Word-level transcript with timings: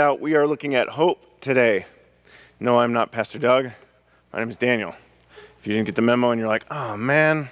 out, 0.00 0.20
we 0.20 0.36
are 0.36 0.46
looking 0.46 0.76
at 0.76 0.90
hope 0.90 1.40
today. 1.40 1.84
No, 2.60 2.78
I'm 2.78 2.92
not 2.92 3.10
Pastor 3.10 3.40
Doug. 3.40 3.70
My 4.32 4.38
name 4.38 4.48
is 4.48 4.56
Daniel. 4.56 4.94
If 5.58 5.66
you 5.66 5.74
didn't 5.74 5.86
get 5.86 5.96
the 5.96 6.02
memo 6.02 6.30
and 6.30 6.38
you're 6.38 6.46
like, 6.46 6.64
oh 6.70 6.96
man, 6.96 7.48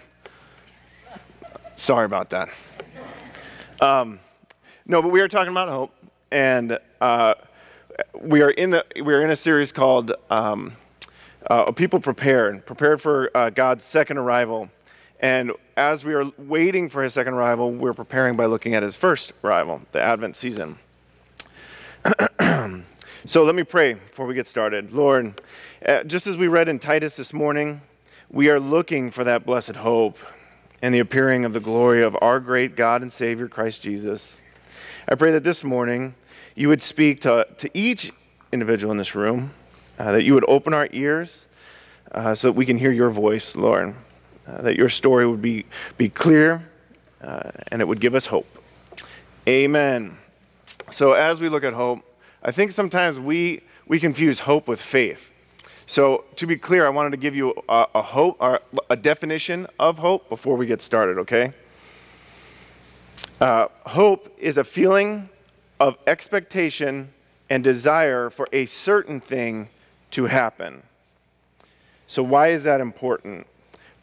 sorry 1.75 2.05
about 2.05 2.31
that. 2.31 2.51
Um, 3.81 4.21
no, 4.87 5.03
but 5.03 5.11
we 5.11 5.21
are 5.23 5.27
talking 5.27 5.51
about 5.51 5.69
hope, 5.69 5.93
and 6.31 6.79
uh, 7.01 7.35
we 8.21 8.43
are 8.43 8.51
in 8.51 8.71
the 8.71 8.87
we 8.95 9.13
are 9.13 9.23
in 9.23 9.31
a 9.31 9.37
series 9.37 9.73
called 9.73 10.13
um, 10.31 10.75
uh, 11.51 11.73
"People 11.73 11.99
Prepared," 11.99 12.65
prepared 12.65 13.01
for 13.01 13.29
uh, 13.37 13.51
God's 13.51 13.83
second 13.83 14.19
arrival. 14.19 14.71
And 15.19 15.51
as 15.77 16.05
we 16.05 16.15
are 16.15 16.31
waiting 16.39 16.91
for 16.91 17.03
His 17.03 17.13
second 17.13 17.35
arrival, 17.35 17.73
we're 17.73 17.93
preparing 17.93 18.37
by 18.37 18.47
looking 18.47 18.77
at 18.77 18.85
His 18.85 18.95
first 18.95 19.33
arrival, 19.43 19.83
the 19.91 20.01
Advent 20.01 20.37
season. 20.37 20.79
so 23.27 23.45
let 23.45 23.55
me 23.55 23.65
pray 23.65 23.95
before 23.95 24.27
we 24.27 24.35
get 24.35 24.47
started. 24.47 24.93
Lord, 24.93 25.41
uh, 25.85 26.05
just 26.05 26.27
as 26.27 26.37
we 26.37 26.47
read 26.47 26.69
in 26.69 26.79
Titus 26.79 27.17
this 27.17 27.33
morning, 27.33 27.81
we 28.31 28.51
are 28.51 28.61
looking 28.61 29.11
for 29.11 29.25
that 29.25 29.45
blessed 29.45 29.77
hope 29.77 30.19
and 30.81 30.95
the 30.95 31.01
appearing 31.01 31.45
of 31.45 31.53
the 31.53 31.61
glory 31.61 32.03
of 32.03 32.17
our 32.21 32.39
great 32.39 32.77
God 32.77 33.03
and 33.03 33.13
Savior, 33.13 33.49
Christ 33.49 33.83
Jesus. 33.83 34.39
I 35.09 35.17
pray 35.17 35.33
that 35.33 35.43
this 35.43 35.65
morning 35.65 36.15
you 36.55 36.69
would 36.69 36.83
speak 36.83 37.23
to, 37.23 37.47
to 37.59 37.71
each 37.77 38.13
individual 38.53 38.93
in 38.93 38.99
this 38.99 39.15
room, 39.15 39.53
uh, 39.99 40.13
that 40.13 40.23
you 40.23 40.35
would 40.35 40.45
open 40.47 40.73
our 40.73 40.89
ears 40.93 41.47
uh, 42.13 42.35
so 42.35 42.49
that 42.49 42.53
we 42.53 42.65
can 42.65 42.79
hear 42.79 42.93
your 42.93 43.11
voice, 43.11 43.57
Lord, 43.57 43.97
uh, 44.47 44.63
that 44.63 44.77
your 44.77 44.89
story 44.89 45.27
would 45.27 45.43
be, 45.43 45.67
be 45.99 46.09
clear 46.09 46.69
uh, 47.23 47.51
and 47.69 47.83
it 47.83 47.89
would 47.89 48.01
give 48.01 48.15
us 48.15 48.27
hope. 48.27 48.47
Amen. 49.49 50.17
So, 50.93 51.15
as 51.15 51.41
we 51.41 51.49
look 51.49 51.65
at 51.65 51.73
hope, 51.73 52.05
I 52.47 52.53
think 52.53 52.71
sometimes 52.71 53.19
we, 53.19 53.63
we 53.89 53.99
confuse 53.99 54.39
hope 54.39 54.69
with 54.69 54.81
faith. 54.81 55.33
So, 55.89 56.25
to 56.37 56.47
be 56.47 56.57
clear, 56.57 56.87
I 56.87 56.91
wanted 56.91 57.11
to 57.11 57.17
give 57.17 57.35
you 57.35 57.53
a, 57.69 57.87
a 57.97 58.03
hope 58.03 58.41
a 58.89 58.97
definition 58.97 59.67
of 59.81 59.99
hope 59.99 60.29
before 60.29 60.57
we 60.57 60.65
get 60.65 60.81
started, 60.81 61.19
okay? 61.19 61.53
Uh, 63.41 63.67
hope 63.85 64.33
is 64.39 64.57
a 64.59 64.65
feeling 64.65 65.29
of 65.81 65.97
expectation 66.07 67.13
and 67.51 67.65
desire 67.65 68.31
for 68.31 68.49
a 68.53 68.67
certain 68.67 69.21
thing 69.21 69.69
to 70.13 70.27
happen. 70.27 70.85
So, 72.07 72.23
why 72.23 72.49
is 72.49 72.63
that 72.63 72.81
important? 72.81 73.47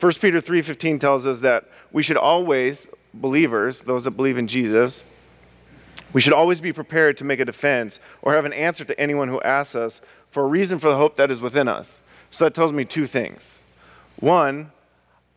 1 0.02 0.12
Peter 0.20 0.42
3:15 0.42 1.00
tells 1.00 1.26
us 1.26 1.40
that 1.40 1.70
we 1.94 2.04
should 2.04 2.18
always 2.18 2.88
believers, 3.14 3.82
those 3.82 4.04
that 4.04 4.12
believe 4.12 4.38
in 4.38 4.48
Jesus, 4.48 5.06
we 6.14 6.22
should 6.22 6.34
always 6.34 6.62
be 6.62 6.72
prepared 6.72 7.18
to 7.18 7.24
make 7.24 7.40
a 7.40 7.46
defense 7.46 8.00
or 8.22 8.34
have 8.34 8.46
an 8.46 8.54
answer 8.54 8.86
to 8.86 9.00
anyone 9.00 9.28
who 9.28 9.42
asks 9.42 9.76
us 9.76 10.02
for 10.30 10.44
a 10.44 10.48
reason 10.48 10.80
for 10.80 10.88
the 10.88 10.96
hope 10.96 11.16
that 11.16 11.32
is 11.32 11.42
within 11.42 11.68
us. 11.68 12.04
So 12.32 12.46
that 12.46 12.54
tells 12.54 12.72
me 12.72 12.86
two 12.86 13.08
things. 13.08 13.64
One, 14.20 14.72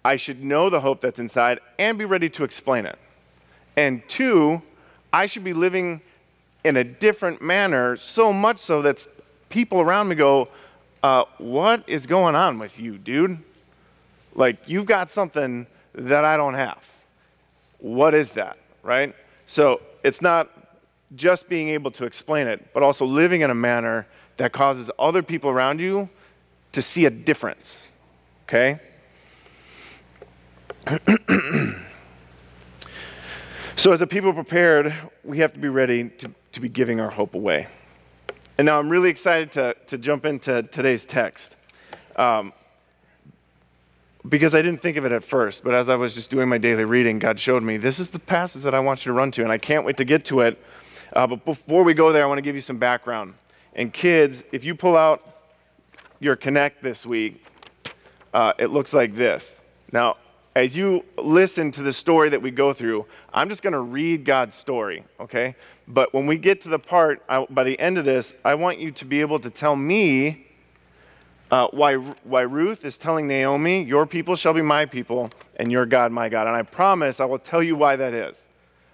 I 0.04 0.16
should 0.16 0.44
know 0.44 0.70
the 0.70 0.80
hope 0.80 1.00
that's 1.00 1.18
inside 1.18 1.60
and 1.78 1.98
be 1.98 2.04
ready 2.04 2.28
to 2.30 2.44
explain 2.44 2.86
it. 2.86 2.98
And 3.76 4.06
two, 4.08 4.62
I 5.12 5.26
should 5.26 5.44
be 5.44 5.52
living 5.52 6.00
in 6.62 6.76
a 6.76 6.84
different 6.84 7.40
manner, 7.42 7.96
so 7.96 8.32
much 8.32 8.58
so 8.58 8.82
that 8.82 9.06
people 9.48 9.80
around 9.80 10.08
me 10.08 10.14
go, 10.14 10.48
uh, 11.02 11.24
What 11.38 11.84
is 11.86 12.06
going 12.06 12.34
on 12.34 12.58
with 12.58 12.78
you, 12.78 12.98
dude? 12.98 13.38
Like, 14.34 14.58
you've 14.66 14.86
got 14.86 15.10
something 15.10 15.66
that 15.94 16.24
I 16.24 16.36
don't 16.36 16.54
have. 16.54 16.90
What 17.78 18.14
is 18.14 18.32
that, 18.32 18.58
right? 18.82 19.14
So 19.46 19.80
it's 20.02 20.20
not 20.20 20.50
just 21.14 21.48
being 21.48 21.68
able 21.68 21.90
to 21.92 22.04
explain 22.04 22.46
it, 22.46 22.72
but 22.74 22.82
also 22.82 23.06
living 23.06 23.42
in 23.42 23.50
a 23.50 23.54
manner 23.54 24.06
that 24.38 24.52
causes 24.52 24.90
other 24.98 25.22
people 25.22 25.50
around 25.50 25.80
you 25.80 26.08
to 26.72 26.82
see 26.82 27.06
a 27.06 27.10
difference. 27.10 27.88
Okay? 28.44 28.80
so, 33.76 33.92
as 33.92 34.00
a 34.00 34.06
people 34.06 34.32
prepared, 34.32 34.94
we 35.24 35.38
have 35.38 35.52
to 35.52 35.58
be 35.58 35.68
ready 35.68 36.08
to, 36.10 36.30
to 36.52 36.60
be 36.60 36.68
giving 36.68 37.00
our 37.00 37.10
hope 37.10 37.34
away. 37.34 37.66
And 38.58 38.66
now 38.66 38.78
I'm 38.78 38.88
really 38.88 39.10
excited 39.10 39.52
to, 39.52 39.74
to 39.86 39.98
jump 39.98 40.24
into 40.24 40.62
today's 40.64 41.04
text. 41.04 41.56
Um, 42.16 42.52
because 44.28 44.54
I 44.54 44.62
didn't 44.62 44.80
think 44.80 44.96
of 44.96 45.04
it 45.04 45.12
at 45.12 45.22
first, 45.22 45.62
but 45.62 45.74
as 45.74 45.88
I 45.88 45.94
was 45.96 46.14
just 46.14 46.30
doing 46.30 46.48
my 46.48 46.58
daily 46.58 46.84
reading, 46.84 47.18
God 47.18 47.38
showed 47.38 47.62
me 47.62 47.76
this 47.76 47.98
is 47.98 48.10
the 48.10 48.18
passage 48.18 48.62
that 48.62 48.74
I 48.74 48.80
want 48.80 49.04
you 49.04 49.10
to 49.10 49.12
run 49.12 49.30
to, 49.32 49.42
and 49.42 49.52
I 49.52 49.58
can't 49.58 49.84
wait 49.84 49.96
to 49.98 50.04
get 50.04 50.24
to 50.26 50.40
it 50.40 50.60
uh, 51.12 51.26
but 51.26 51.44
before 51.44 51.82
we 51.82 51.94
go 51.94 52.12
there, 52.12 52.24
I 52.24 52.26
want 52.26 52.38
to 52.38 52.42
give 52.42 52.54
you 52.54 52.60
some 52.60 52.78
background. 52.78 53.34
And 53.74 53.92
kids, 53.92 54.44
if 54.52 54.64
you 54.64 54.74
pull 54.74 54.96
out 54.96 55.22
your 56.20 56.36
Connect 56.36 56.82
this 56.82 57.04
week, 57.04 57.44
uh, 58.32 58.52
it 58.58 58.68
looks 58.70 58.92
like 58.92 59.14
this. 59.14 59.62
Now, 59.92 60.16
as 60.54 60.74
you 60.74 61.04
listen 61.18 61.70
to 61.72 61.82
the 61.82 61.92
story 61.92 62.30
that 62.30 62.40
we 62.40 62.50
go 62.50 62.72
through, 62.72 63.04
I'm 63.34 63.50
just 63.50 63.62
going 63.62 63.74
to 63.74 63.80
read 63.80 64.24
God's 64.24 64.54
story, 64.54 65.04
okay? 65.20 65.54
But 65.86 66.14
when 66.14 66.26
we 66.26 66.38
get 66.38 66.62
to 66.62 66.70
the 66.70 66.78
part, 66.78 67.22
I, 67.28 67.44
by 67.50 67.62
the 67.62 67.78
end 67.78 67.98
of 67.98 68.06
this, 68.06 68.32
I 68.42 68.54
want 68.54 68.78
you 68.78 68.90
to 68.92 69.04
be 69.04 69.20
able 69.20 69.38
to 69.40 69.50
tell 69.50 69.76
me 69.76 70.46
uh, 71.50 71.68
why, 71.68 71.94
why 71.94 72.40
Ruth 72.40 72.84
is 72.84 72.96
telling 72.96 73.28
Naomi, 73.28 73.84
Your 73.84 74.06
people 74.06 74.34
shall 74.34 74.54
be 74.54 74.62
my 74.62 74.86
people, 74.86 75.30
and 75.56 75.70
your 75.70 75.86
God 75.86 76.10
my 76.10 76.28
God. 76.28 76.46
And 76.46 76.56
I 76.56 76.62
promise 76.62 77.20
I 77.20 77.26
will 77.26 77.38
tell 77.38 77.62
you 77.62 77.76
why 77.76 77.96
that 77.96 78.14
is. 78.14 78.48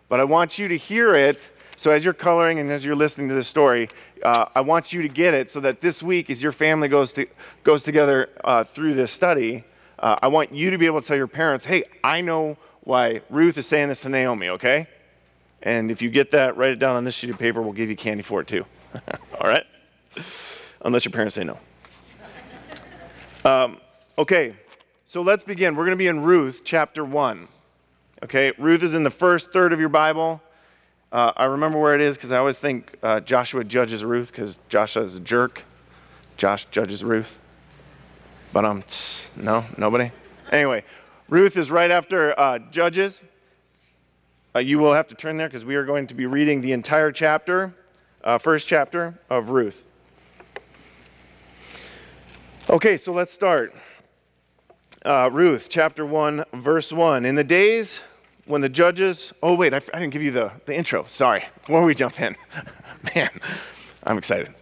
But 0.08 0.20
I 0.20 0.24
want 0.24 0.58
you 0.58 0.68
to 0.68 0.76
hear 0.76 1.14
it 1.14 1.38
so, 1.82 1.90
as 1.90 2.04
you're 2.04 2.14
coloring 2.14 2.60
and 2.60 2.70
as 2.70 2.84
you're 2.84 2.94
listening 2.94 3.28
to 3.28 3.34
this 3.34 3.48
story, 3.48 3.88
uh, 4.22 4.44
I 4.54 4.60
want 4.60 4.92
you 4.92 5.02
to 5.02 5.08
get 5.08 5.34
it 5.34 5.50
so 5.50 5.58
that 5.58 5.80
this 5.80 6.00
week, 6.00 6.30
as 6.30 6.40
your 6.40 6.52
family 6.52 6.86
goes, 6.86 7.12
to, 7.14 7.26
goes 7.64 7.82
together 7.82 8.28
uh, 8.44 8.62
through 8.62 8.94
this 8.94 9.10
study, 9.10 9.64
uh, 9.98 10.14
I 10.22 10.28
want 10.28 10.52
you 10.52 10.70
to 10.70 10.78
be 10.78 10.86
able 10.86 11.00
to 11.00 11.08
tell 11.08 11.16
your 11.16 11.26
parents, 11.26 11.64
hey, 11.64 11.82
I 12.04 12.20
know 12.20 12.56
why 12.84 13.22
Ruth 13.30 13.58
is 13.58 13.66
saying 13.66 13.88
this 13.88 14.02
to 14.02 14.08
Naomi, 14.08 14.50
okay? 14.50 14.86
And 15.60 15.90
if 15.90 16.00
you 16.00 16.08
get 16.08 16.30
that, 16.30 16.56
write 16.56 16.70
it 16.70 16.78
down 16.78 16.94
on 16.94 17.02
this 17.02 17.16
sheet 17.16 17.30
of 17.30 17.38
paper. 17.40 17.60
We'll 17.60 17.72
give 17.72 17.88
you 17.88 17.96
candy 17.96 18.22
for 18.22 18.40
it 18.40 18.46
too. 18.46 18.64
All 19.40 19.48
right? 19.48 19.66
Unless 20.82 21.04
your 21.04 21.10
parents 21.10 21.34
say 21.34 21.42
no. 21.42 21.58
Um, 23.44 23.78
okay, 24.16 24.54
so 25.04 25.20
let's 25.20 25.42
begin. 25.42 25.74
We're 25.74 25.86
going 25.86 25.98
to 25.98 26.04
be 26.04 26.06
in 26.06 26.20
Ruth 26.20 26.60
chapter 26.62 27.04
1. 27.04 27.48
Okay, 28.22 28.52
Ruth 28.56 28.84
is 28.84 28.94
in 28.94 29.02
the 29.02 29.10
first 29.10 29.52
third 29.52 29.72
of 29.72 29.80
your 29.80 29.88
Bible. 29.88 30.40
Uh, 31.12 31.30
I 31.36 31.44
remember 31.44 31.78
where 31.78 31.94
it 31.94 32.00
is 32.00 32.16
because 32.16 32.32
I 32.32 32.38
always 32.38 32.58
think 32.58 32.96
uh, 33.02 33.20
Joshua 33.20 33.64
judges 33.64 34.02
Ruth 34.02 34.28
because 34.28 34.58
Joshua 34.70 35.02
is 35.02 35.14
a 35.14 35.20
jerk. 35.20 35.62
Josh 36.38 36.64
judges 36.70 37.04
Ruth. 37.04 37.38
But 38.54 38.64
um, 38.64 38.82
no, 39.36 39.64
nobody. 39.76 40.10
Anyway, 40.50 40.84
Ruth 41.28 41.58
is 41.58 41.70
right 41.70 41.90
after 41.90 42.38
uh, 42.38 42.58
Judges. 42.58 43.22
Uh, 44.54 44.60
you 44.60 44.78
will 44.78 44.94
have 44.94 45.08
to 45.08 45.14
turn 45.14 45.36
there 45.36 45.48
because 45.48 45.64
we 45.64 45.76
are 45.76 45.84
going 45.84 46.06
to 46.06 46.14
be 46.14 46.26
reading 46.26 46.62
the 46.62 46.72
entire 46.72 47.12
chapter, 47.12 47.74
uh, 48.24 48.38
first 48.38 48.66
chapter 48.66 49.18
of 49.28 49.50
Ruth. 49.50 49.84
Okay, 52.70 52.96
so 52.96 53.12
let's 53.12 53.32
start. 53.32 53.74
Uh, 55.04 55.28
Ruth, 55.32 55.68
chapter 55.68 56.06
1, 56.06 56.44
verse 56.54 56.92
1. 56.92 57.26
In 57.26 57.34
the 57.34 57.44
days 57.44 58.00
when 58.46 58.60
the 58.60 58.68
judges, 58.68 59.32
oh, 59.42 59.54
wait, 59.54 59.72
I, 59.72 59.78
I 59.94 60.00
didn't 60.00 60.10
give 60.10 60.22
you 60.22 60.30
the, 60.30 60.52
the 60.66 60.74
intro. 60.74 61.04
Sorry. 61.04 61.44
Before 61.60 61.84
we 61.84 61.94
jump 61.94 62.20
in, 62.20 62.36
man, 63.14 63.30
I'm 64.04 64.18
excited. 64.18 64.52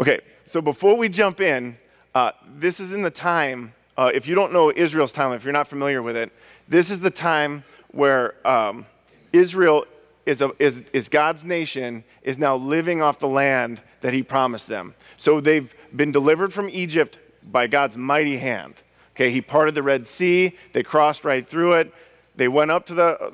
Okay, 0.00 0.20
so 0.46 0.60
before 0.60 0.96
we 0.96 1.08
jump 1.08 1.40
in, 1.40 1.76
uh, 2.14 2.32
this 2.56 2.80
is 2.80 2.92
in 2.92 3.02
the 3.02 3.10
time, 3.10 3.74
uh, 3.96 4.10
if 4.14 4.26
you 4.26 4.34
don't 4.34 4.52
know 4.52 4.72
Israel's 4.74 5.12
time, 5.12 5.32
if 5.32 5.44
you're 5.44 5.52
not 5.52 5.68
familiar 5.68 6.02
with 6.02 6.16
it, 6.16 6.32
this 6.68 6.90
is 6.90 7.00
the 7.00 7.10
time 7.10 7.64
where 7.90 8.34
um, 8.46 8.86
Israel 9.32 9.84
is, 10.24 10.40
a, 10.40 10.52
is, 10.58 10.82
is 10.92 11.08
God's 11.08 11.44
nation, 11.44 12.04
is 12.22 12.38
now 12.38 12.56
living 12.56 13.02
off 13.02 13.18
the 13.18 13.28
land 13.28 13.80
that 14.00 14.12
he 14.12 14.22
promised 14.22 14.68
them. 14.68 14.94
So 15.16 15.40
they've 15.40 15.74
been 15.94 16.12
delivered 16.12 16.52
from 16.52 16.68
Egypt 16.70 17.18
by 17.42 17.66
God's 17.66 17.96
mighty 17.96 18.38
hand. 18.38 18.74
Okay, 19.14 19.30
he 19.30 19.40
parted 19.40 19.74
the 19.74 19.82
Red 19.82 20.06
Sea, 20.06 20.56
they 20.72 20.82
crossed 20.82 21.24
right 21.24 21.46
through 21.46 21.74
it. 21.74 21.92
They 22.38 22.46
went 22.46 22.70
up 22.70 22.86
to 22.86 22.94
the, 22.94 23.32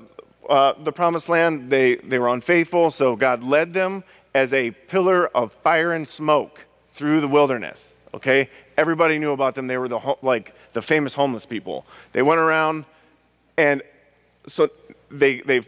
uh, 0.49 0.73
the 0.83 0.91
promised 0.91 1.29
land. 1.29 1.69
They, 1.69 1.97
they 1.97 2.19
were 2.19 2.29
unfaithful, 2.29 2.91
so 2.91 3.17
God 3.17 3.45
led 3.45 3.75
them 3.75 4.03
as 4.35 4.55
a 4.55 4.71
pillar 4.71 5.29
of 5.29 5.53
fire 5.53 5.93
and 5.93 6.09
smoke 6.09 6.65
through 6.93 7.21
the 7.21 7.29
wilderness. 7.29 7.97
Okay? 8.15 8.49
Everybody 8.79 9.19
knew 9.19 9.33
about 9.33 9.55
them. 9.57 9.67
They 9.67 9.77
were 9.77 9.89
the, 9.89 10.17
like, 10.23 10.55
the 10.73 10.81
famous 10.81 11.13
homeless 11.13 11.45
people. 11.45 11.85
They 12.13 12.23
went 12.23 12.41
around, 12.41 12.87
and 13.59 13.83
so 14.47 14.71
they, 15.11 15.41
they 15.43 15.61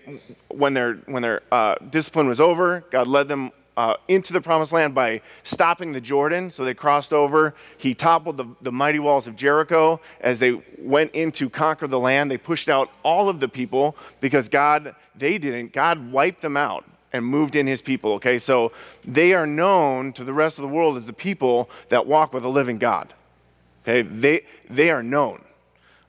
when 0.48 0.72
their, 0.72 0.94
when 1.04 1.22
their 1.22 1.42
uh, 1.52 1.74
discipline 1.90 2.28
was 2.28 2.40
over, 2.40 2.84
God 2.90 3.06
led 3.06 3.28
them 3.28 3.52
uh, 3.76 3.94
into 4.08 4.32
the 4.32 4.40
promised 4.40 4.72
land 4.72 4.94
by 4.94 5.20
stopping 5.44 5.92
the 5.92 6.00
Jordan. 6.00 6.50
So 6.50 6.64
they 6.64 6.74
crossed 6.74 7.12
over. 7.12 7.54
He 7.76 7.94
toppled 7.94 8.36
the, 8.36 8.46
the 8.62 8.72
mighty 8.72 8.98
walls 8.98 9.26
of 9.26 9.36
Jericho. 9.36 10.00
As 10.20 10.38
they 10.38 10.62
went 10.78 11.10
in 11.12 11.30
to 11.32 11.50
conquer 11.50 11.86
the 11.86 11.98
land, 12.00 12.30
they 12.30 12.38
pushed 12.38 12.68
out 12.68 12.90
all 13.02 13.28
of 13.28 13.40
the 13.40 13.48
people 13.48 13.96
because 14.20 14.48
God, 14.48 14.94
they 15.14 15.38
didn't. 15.38 15.72
God 15.72 16.10
wiped 16.10 16.40
them 16.40 16.56
out. 16.56 16.84
and 17.12 17.24
moved 17.24 17.54
in 17.54 17.66
his 17.66 17.80
people. 17.80 18.12
Okay, 18.14 18.38
so 18.38 18.72
they 19.04 19.32
are 19.32 19.46
known 19.46 20.12
to 20.12 20.24
the 20.24 20.32
rest 20.32 20.58
of 20.58 20.62
the 20.62 20.68
world 20.68 20.96
as 20.96 21.06
the 21.06 21.12
people 21.12 21.70
that 21.88 22.06
walk 22.06 22.32
with 22.34 22.44
a 22.44 22.48
living 22.48 22.78
God. 22.78 23.14
Okay, 23.82 24.02
they, 24.02 24.42
they 24.68 24.90
are 24.90 25.02
known, 25.02 25.42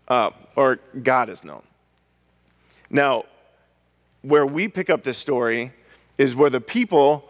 uh, 0.08 0.32
or 0.56 0.80
God 1.04 1.30
is 1.30 1.44
known. 1.44 1.62
Now, 2.90 3.26
where 4.22 4.46
we 4.46 4.68
pick 4.68 4.90
up 4.90 5.04
this 5.04 5.18
story 5.18 5.72
is 6.18 6.36
where 6.36 6.50
the 6.50 6.60
people 6.60 7.30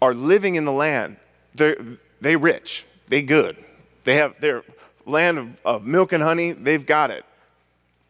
are 0.00 0.14
living 0.14 0.54
in 0.54 0.64
the 0.64 0.72
land. 0.72 1.16
They're 1.54 1.76
they 2.20 2.36
rich, 2.36 2.86
they 3.08 3.22
good. 3.22 3.56
They 4.04 4.16
have 4.16 4.40
their 4.40 4.62
land 5.04 5.38
of, 5.38 5.60
of 5.64 5.84
milk 5.84 6.12
and 6.12 6.22
honey, 6.22 6.52
they've 6.52 6.84
got 6.84 7.10
it. 7.10 7.24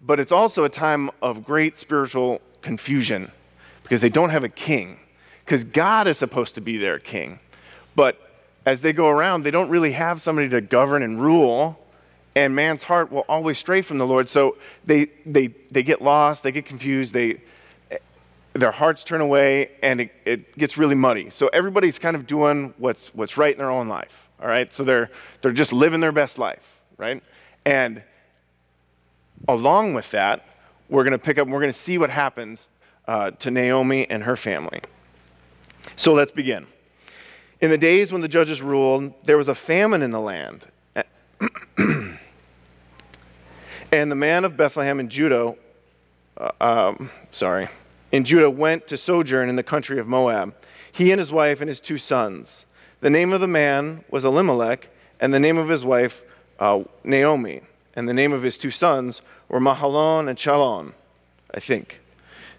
But 0.00 0.20
it's 0.20 0.32
also 0.32 0.64
a 0.64 0.68
time 0.68 1.10
of 1.20 1.44
great 1.44 1.78
spiritual 1.78 2.40
confusion 2.62 3.32
because 3.82 4.00
they 4.00 4.08
don't 4.08 4.30
have 4.30 4.44
a 4.44 4.48
king. 4.48 4.98
Because 5.44 5.64
God 5.64 6.08
is 6.08 6.18
supposed 6.18 6.54
to 6.56 6.60
be 6.60 6.76
their 6.76 6.98
king. 6.98 7.38
But 7.94 8.20
as 8.64 8.80
they 8.80 8.92
go 8.92 9.08
around, 9.08 9.42
they 9.42 9.50
don't 9.50 9.68
really 9.68 9.92
have 9.92 10.20
somebody 10.20 10.48
to 10.48 10.60
govern 10.60 11.02
and 11.02 11.22
rule, 11.22 11.78
and 12.34 12.54
man's 12.54 12.82
heart 12.82 13.12
will 13.12 13.24
always 13.28 13.58
stray 13.58 13.80
from 13.80 13.98
the 13.98 14.06
Lord. 14.06 14.28
So 14.28 14.56
they, 14.84 15.06
they, 15.24 15.48
they 15.70 15.82
get 15.82 16.02
lost, 16.02 16.42
they 16.42 16.52
get 16.52 16.66
confused, 16.66 17.14
they, 17.14 17.40
their 18.60 18.70
hearts 18.72 19.04
turn 19.04 19.20
away, 19.20 19.70
and 19.82 20.00
it, 20.00 20.12
it 20.24 20.58
gets 20.58 20.76
really 20.76 20.94
muddy. 20.94 21.30
So 21.30 21.48
everybody's 21.48 21.98
kind 21.98 22.16
of 22.16 22.26
doing 22.26 22.74
what's, 22.78 23.14
what's 23.14 23.36
right 23.36 23.52
in 23.52 23.58
their 23.58 23.70
own 23.70 23.88
life, 23.88 24.28
all 24.40 24.48
right? 24.48 24.72
So 24.72 24.84
they're, 24.84 25.10
they're 25.40 25.52
just 25.52 25.72
living 25.72 26.00
their 26.00 26.12
best 26.12 26.38
life, 26.38 26.80
right? 26.96 27.22
And 27.64 28.02
along 29.48 29.94
with 29.94 30.10
that, 30.12 30.46
we're 30.88 31.04
going 31.04 31.12
to 31.12 31.18
pick 31.18 31.38
up 31.38 31.46
and 31.46 31.52
we're 31.52 31.60
going 31.60 31.72
to 31.72 31.78
see 31.78 31.98
what 31.98 32.10
happens 32.10 32.70
uh, 33.08 33.32
to 33.32 33.50
Naomi 33.50 34.08
and 34.08 34.24
her 34.24 34.36
family. 34.36 34.80
So 35.96 36.12
let's 36.12 36.32
begin. 36.32 36.66
In 37.60 37.70
the 37.70 37.78
days 37.78 38.12
when 38.12 38.20
the 38.20 38.28
judges 38.28 38.60
ruled, 38.60 39.14
there 39.24 39.36
was 39.36 39.48
a 39.48 39.54
famine 39.54 40.02
in 40.02 40.10
the 40.10 40.20
land. 40.20 40.66
and 43.92 44.10
the 44.10 44.14
man 44.14 44.44
of 44.44 44.56
Bethlehem 44.56 45.00
in 45.00 45.08
Judah, 45.08 45.54
uh, 46.38 46.50
um, 46.60 47.10
sorry, 47.30 47.68
in 48.16 48.24
Judah 48.24 48.50
went 48.50 48.86
to 48.86 48.96
sojourn 48.96 49.50
in 49.50 49.56
the 49.56 49.62
country 49.62 49.98
of 49.98 50.08
Moab, 50.08 50.54
he 50.90 51.12
and 51.12 51.18
his 51.18 51.30
wife 51.30 51.60
and 51.60 51.68
his 51.68 51.80
two 51.80 51.98
sons. 51.98 52.64
The 53.00 53.10
name 53.10 53.32
of 53.32 53.40
the 53.42 53.46
man 53.46 54.04
was 54.10 54.24
Elimelech, 54.24 54.88
and 55.20 55.34
the 55.34 55.38
name 55.38 55.58
of 55.58 55.68
his 55.68 55.84
wife, 55.84 56.22
uh, 56.58 56.84
Naomi, 57.04 57.60
and 57.94 58.08
the 58.08 58.14
name 58.14 58.32
of 58.32 58.42
his 58.42 58.56
two 58.56 58.70
sons 58.70 59.20
were 59.50 59.60
Mahlon 59.60 60.28
and 60.28 60.38
Chalon, 60.38 60.94
I 61.54 61.60
think. 61.60 62.00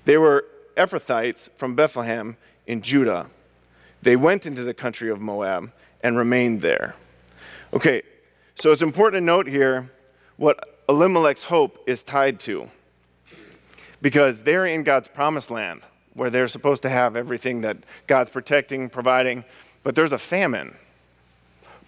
They 0.05 0.17
were 0.17 0.45
Ephrathites 0.77 1.49
from 1.55 1.75
Bethlehem 1.75 2.37
in 2.67 2.83
Judah. 2.83 3.27
They 4.03 4.15
went 4.15 4.45
into 4.45 4.63
the 4.63 4.75
country 4.75 5.09
of 5.09 5.19
Moab 5.19 5.71
and 6.01 6.15
remained 6.15 6.61
there. 6.61 6.95
Okay, 7.73 8.03
so 8.53 8.71
it's 8.71 8.83
important 8.83 9.21
to 9.21 9.25
note 9.25 9.47
here 9.47 9.89
what 10.37 10.83
Elimelech's 10.87 11.43
hope 11.43 11.83
is 11.87 12.03
tied 12.03 12.39
to. 12.41 12.69
Because 14.01 14.43
they're 14.43 14.65
in 14.65 14.83
God's 14.83 15.07
promised 15.07 15.49
land 15.51 15.81
where 16.13 16.29
they're 16.29 16.47
supposed 16.47 16.81
to 16.81 16.89
have 16.89 17.15
everything 17.15 17.61
that 17.61 17.77
God's 18.07 18.29
protecting, 18.29 18.89
providing, 18.89 19.43
but 19.83 19.95
there's 19.95 20.11
a 20.11 20.17
famine. 20.17 20.75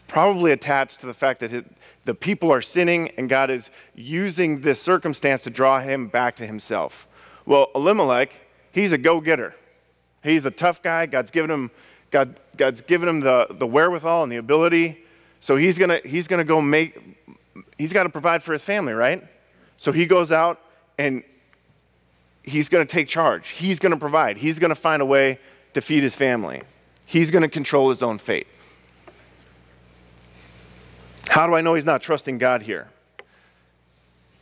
Probably 0.08 0.52
attached 0.52 1.00
to 1.02 1.08
the 1.08 1.14
fact 1.14 1.40
that 1.40 1.66
the 2.06 2.16
people 2.16 2.52
are 2.52 2.62
sinning 2.62 3.10
and 3.18 3.28
God 3.28 3.50
is 3.50 3.70
using 3.96 4.62
this 4.62 4.82
circumstance 4.82 5.44
to 5.44 5.50
draw 5.50 5.80
him 5.80 6.08
back 6.08 6.36
to 6.38 6.48
himself. 6.48 7.08
Well, 7.46 7.68
Elimelech, 7.74 8.34
he's 8.72 8.92
a 8.92 8.98
go 8.98 9.20
getter. 9.20 9.56
He's 10.24 10.46
a 10.46 10.52
tough 10.52 10.84
guy. 10.84 11.06
God's 11.06 11.32
given 11.32 11.50
him 11.50 11.72
God, 12.12 12.40
God's 12.58 12.82
given 12.82 13.08
him 13.08 13.20
the, 13.20 13.48
the 13.52 13.68
wherewithal 13.68 14.24
and 14.24 14.32
the 14.32 14.38
ability. 14.38 15.04
So 15.42 15.56
he's 15.56 15.78
going 15.78 15.90
to 15.90 16.08
he's 16.08 16.28
gonna 16.28 16.44
go 16.44 16.62
make, 16.62 16.98
he's 17.78 17.94
got 17.94 18.04
to 18.04 18.10
provide 18.10 18.44
for 18.44 18.54
his 18.54 18.64
family, 18.64 18.94
right? 18.94 19.26
So 19.78 19.92
he 19.92 20.06
goes 20.06 20.32
out 20.32 20.60
and 20.98 21.24
he's 22.44 22.69
going 22.69 22.86
to 22.86 22.91
take 22.91 23.07
charge. 23.07 23.50
He's 23.50 23.80
going 23.80 23.91
to 23.91 23.97
provide. 23.97 24.38
He's 24.38 24.59
going 24.59 24.69
to 24.69 24.75
find 24.75 25.01
a 25.01 25.06
way 25.06 25.39
to 25.74 25.81
feed 25.81 26.03
his 26.03 26.15
family. 26.15 26.63
He's 27.06 27.31
going 27.31 27.41
to 27.41 27.50
control 27.50 27.89
his 27.89 28.01
own 28.01 28.18
fate. 28.18 28.47
How 31.30 31.47
do 31.47 31.56
I 31.56 31.62
know 31.62 31.75
he's 31.75 31.86
not 31.86 32.01
trusting 32.01 32.38
God 32.38 32.63
here? 32.63 32.89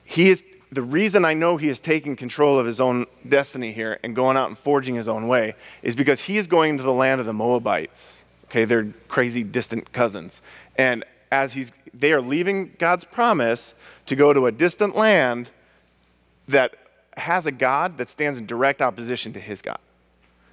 He 0.04 0.30
is, 0.30 0.44
the 0.72 0.82
reason 0.82 1.26
I 1.26 1.34
know 1.34 1.58
he 1.58 1.68
is 1.70 1.80
taking 1.80 2.16
control 2.16 2.58
of 2.58 2.66
his 2.66 2.80
own 2.80 3.06
destiny 3.28 3.74
here 3.74 4.00
and 4.04 4.16
going 4.16 4.38
out 4.38 4.48
and 4.48 4.58
forging 4.58 4.96
his 4.96 5.08
own 5.08 5.28
way 5.28 5.56
is 5.82 5.96
because 5.96 6.22
he 6.22 6.38
is 6.38 6.48
going 6.48 6.78
to 6.78 6.84
the 6.84 6.94
land 6.94 7.20
of 7.20 7.26
the 7.26 7.34
Moabites. 7.34 8.24
Okay, 8.46 8.64
they're 8.64 8.94
crazy 9.10 9.44
distant 9.44 9.92
cousins. 9.92 10.42
And 10.78 11.04
as 11.32 11.54
he's 11.54 11.72
they 11.94 12.14
are 12.14 12.22
leaving 12.22 12.74
God's 12.78 13.06
promise 13.06 13.74
to 14.06 14.16
go 14.16 14.34
to 14.34 14.46
a 14.46 14.52
distant 14.52 14.96
land 14.96 15.50
that 16.48 16.76
has 17.18 17.46
a 17.46 17.52
God 17.52 17.98
that 17.98 18.10
stands 18.10 18.40
in 18.40 18.46
direct 18.46 18.82
opposition 18.82 19.34
to 19.34 19.40
his 19.40 19.62
God. 19.62 19.80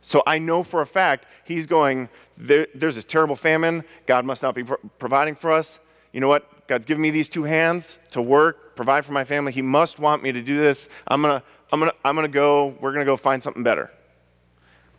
So 0.01 0.23
I 0.27 0.39
know 0.39 0.63
for 0.63 0.83
a 0.83 0.87
fact 0.87 1.27
he's 1.45 1.67
going, 1.67 2.09
there, 2.37 2.67
there's 2.75 2.95
this 2.95 3.05
terrible 3.05 3.37
famine. 3.37 3.85
God 4.07 4.25
must 4.25 4.43
not 4.43 4.55
be 4.55 4.65
pro- 4.65 4.77
providing 4.99 5.35
for 5.35 5.53
us. 5.53 5.81
You 6.13 6.21
know 6.21 6.29
what? 6.29 6.67
God's 6.67 6.87
given 6.87 7.03
me 7.03 7.11
these 7.11 7.29
two 7.29 7.45
hands 7.45 7.99
to 8.11 8.21
work, 8.23 8.77
provide 8.77 9.05
for 9.05 9.13
my 9.13 9.25
family. 9.25 9.53
He 9.53 9.63
must 9.63 9.99
want 9.99 10.23
me 10.23 10.33
to 10.33 10.43
do 10.43 10.59
this. 10.59 10.89
I'm 11.07 11.23
going 11.23 11.41
to 11.41 11.47
I'm 11.73 11.81
gonna, 11.81 11.93
I'm 12.05 12.15
gonna 12.15 12.29
go, 12.29 12.77
we're 12.81 12.93
going 12.93 13.05
to 13.05 13.11
go 13.11 13.17
find 13.17 13.43
something 13.43 13.63
better. 13.63 13.91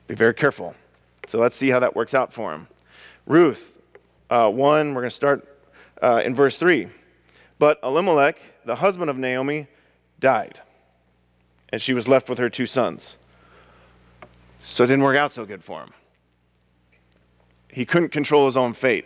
Be 0.07 0.15
very 0.15 0.33
careful. 0.33 0.75
So 1.27 1.39
let's 1.39 1.55
see 1.55 1.69
how 1.69 1.79
that 1.79 1.95
works 1.95 2.13
out 2.13 2.33
for 2.33 2.51
him. 2.51 2.67
Ruth, 3.25 3.71
uh, 4.29 4.49
1, 4.49 4.93
we're 4.93 5.01
going 5.01 5.09
to 5.09 5.15
start 5.15 5.47
uh, 6.01 6.21
in 6.23 6.35
verse 6.35 6.57
3. 6.57 6.89
But 7.57 7.79
Elimelech, 7.81 8.39
the 8.65 8.75
husband 8.75 9.09
of 9.09 9.17
Naomi, 9.17 9.67
died, 10.19 10.59
and 11.69 11.81
she 11.81 11.93
was 11.93 12.07
left 12.07 12.29
with 12.29 12.37
her 12.37 12.49
two 12.49 12.65
sons. 12.65 13.17
So 14.61 14.83
it 14.83 14.87
didn't 14.87 15.03
work 15.03 15.17
out 15.17 15.31
so 15.31 15.45
good 15.45 15.63
for 15.63 15.81
him. 15.81 15.93
He 17.69 17.85
couldn't 17.85 18.09
control 18.09 18.45
his 18.45 18.57
own 18.57 18.73
fate. 18.73 19.05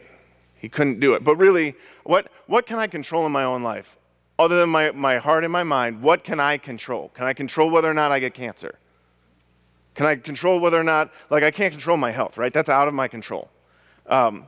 He 0.56 0.70
couldn't 0.70 1.00
do 1.00 1.14
it. 1.16 1.24
But 1.24 1.38
really, 1.38 1.76
what, 2.04 2.30
what 2.48 2.66
can 2.66 2.80
I 2.80 2.88
control 2.88 3.26
in 3.26 3.32
my 3.32 3.44
own 3.44 3.64
life? 3.64 3.98
Other 4.38 4.60
than 4.60 4.70
my, 4.70 4.92
my 4.92 5.18
heart 5.18 5.44
and 5.44 5.52
my 5.52 5.64
mind, 5.64 6.02
what 6.02 6.24
can 6.24 6.40
I 6.40 6.58
control? 6.58 7.10
Can 7.14 7.26
I 7.26 7.34
control 7.34 7.70
whether 7.70 7.90
or 7.90 7.94
not 7.94 8.12
I 8.12 8.20
get 8.20 8.34
cancer? 8.34 8.76
Can 9.96 10.06
I 10.06 10.16
control 10.16 10.60
whether 10.60 10.80
or 10.80 10.84
not, 10.84 11.12
like, 11.30 11.44
I 11.44 11.52
can't 11.52 11.72
control 11.72 11.98
my 11.98 12.12
health, 12.12 12.38
right? 12.38 12.54
That's 12.54 12.70
out 12.70 12.88
of 12.88 12.94
my 12.94 13.08
control. 13.08 13.50
Um, 14.08 14.46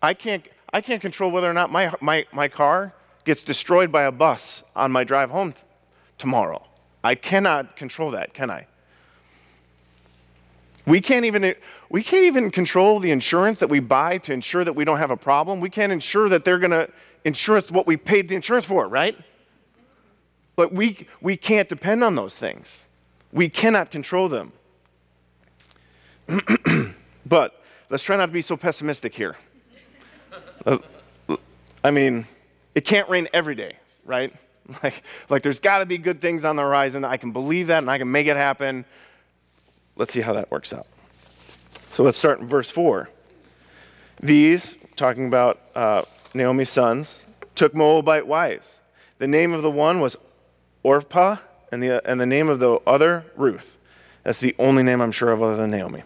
I, 0.00 0.14
can't, 0.14 0.46
I 0.72 0.80
can't 0.80 1.02
control 1.02 1.30
whether 1.30 1.50
or 1.50 1.52
not 1.52 1.70
my, 1.70 1.92
my, 2.00 2.26
my 2.32 2.48
car 2.48 2.94
gets 3.24 3.42
destroyed 3.42 3.92
by 3.92 4.04
a 4.04 4.12
bus 4.12 4.62
on 4.74 4.92
my 4.92 5.04
drive 5.04 5.30
home 5.30 5.52
th- 5.52 5.64
tomorrow. 6.16 6.64
I 7.04 7.14
cannot 7.14 7.76
control 7.76 8.10
that, 8.12 8.32
can 8.32 8.50
I? 8.50 8.66
We 10.86 11.00
can't 11.00 11.26
even 11.26 11.54
we 11.90 12.02
can't 12.02 12.24
even 12.24 12.50
control 12.50 12.98
the 12.98 13.10
insurance 13.10 13.60
that 13.60 13.68
we 13.68 13.78
buy 13.78 14.18
to 14.18 14.32
ensure 14.32 14.64
that 14.64 14.72
we 14.72 14.84
don't 14.84 14.98
have 14.98 15.10
a 15.10 15.16
problem. 15.16 15.60
We 15.60 15.70
can't 15.70 15.92
ensure 15.92 16.28
that 16.30 16.44
they're 16.44 16.58
going 16.58 16.72
to 16.72 16.90
insure 17.24 17.56
us 17.56 17.70
what 17.70 17.86
we 17.86 17.96
paid 17.96 18.28
the 18.28 18.34
insurance 18.34 18.64
for, 18.64 18.88
right? 18.88 19.16
But 20.56 20.72
we 20.72 21.06
we 21.20 21.36
can't 21.36 21.68
depend 21.68 22.02
on 22.02 22.14
those 22.14 22.36
things. 22.36 22.88
We 23.32 23.48
cannot 23.48 23.90
control 23.90 24.28
them. 24.28 24.52
but 27.26 27.62
let's 27.90 28.02
try 28.02 28.16
not 28.16 28.26
to 28.26 28.32
be 28.32 28.42
so 28.42 28.56
pessimistic 28.56 29.14
here. 29.14 29.36
I 31.84 31.90
mean, 31.90 32.26
it 32.74 32.86
can't 32.86 33.08
rain 33.10 33.28
every 33.34 33.54
day, 33.54 33.76
right? 34.06 34.34
Like, 34.82 35.02
like 35.28 35.42
there's 35.42 35.60
got 35.60 35.80
to 35.80 35.86
be 35.86 35.98
good 35.98 36.22
things 36.22 36.44
on 36.44 36.56
the 36.56 36.62
horizon. 36.62 37.04
I 37.04 37.18
can 37.18 37.32
believe 37.32 37.66
that 37.66 37.78
and 37.78 37.90
I 37.90 37.98
can 37.98 38.10
make 38.10 38.26
it 38.26 38.36
happen. 38.36 38.86
Let's 39.94 40.12
see 40.12 40.22
how 40.22 40.32
that 40.32 40.50
works 40.50 40.72
out. 40.72 40.86
So 41.86 42.02
let's 42.02 42.18
start 42.18 42.40
in 42.40 42.46
verse 42.46 42.70
4. 42.70 43.10
These, 44.20 44.78
talking 44.96 45.26
about 45.26 45.60
uh, 45.74 46.02
Naomi's 46.32 46.70
sons, 46.70 47.26
took 47.54 47.74
Moabite 47.74 48.26
wives. 48.26 48.80
The 49.18 49.28
name 49.28 49.52
of 49.52 49.62
the 49.62 49.70
one 49.70 50.00
was 50.00 50.16
Orpah, 50.82 51.36
and 51.70 51.82
the, 51.82 52.08
and 52.08 52.20
the 52.20 52.26
name 52.26 52.48
of 52.48 52.58
the 52.58 52.76
other, 52.86 53.26
Ruth. 53.36 53.78
That's 54.22 54.40
the 54.40 54.54
only 54.58 54.82
name 54.82 55.00
I'm 55.00 55.12
sure 55.12 55.30
of 55.30 55.42
other 55.42 55.56
than 55.56 55.70
Naomi. 55.70 56.02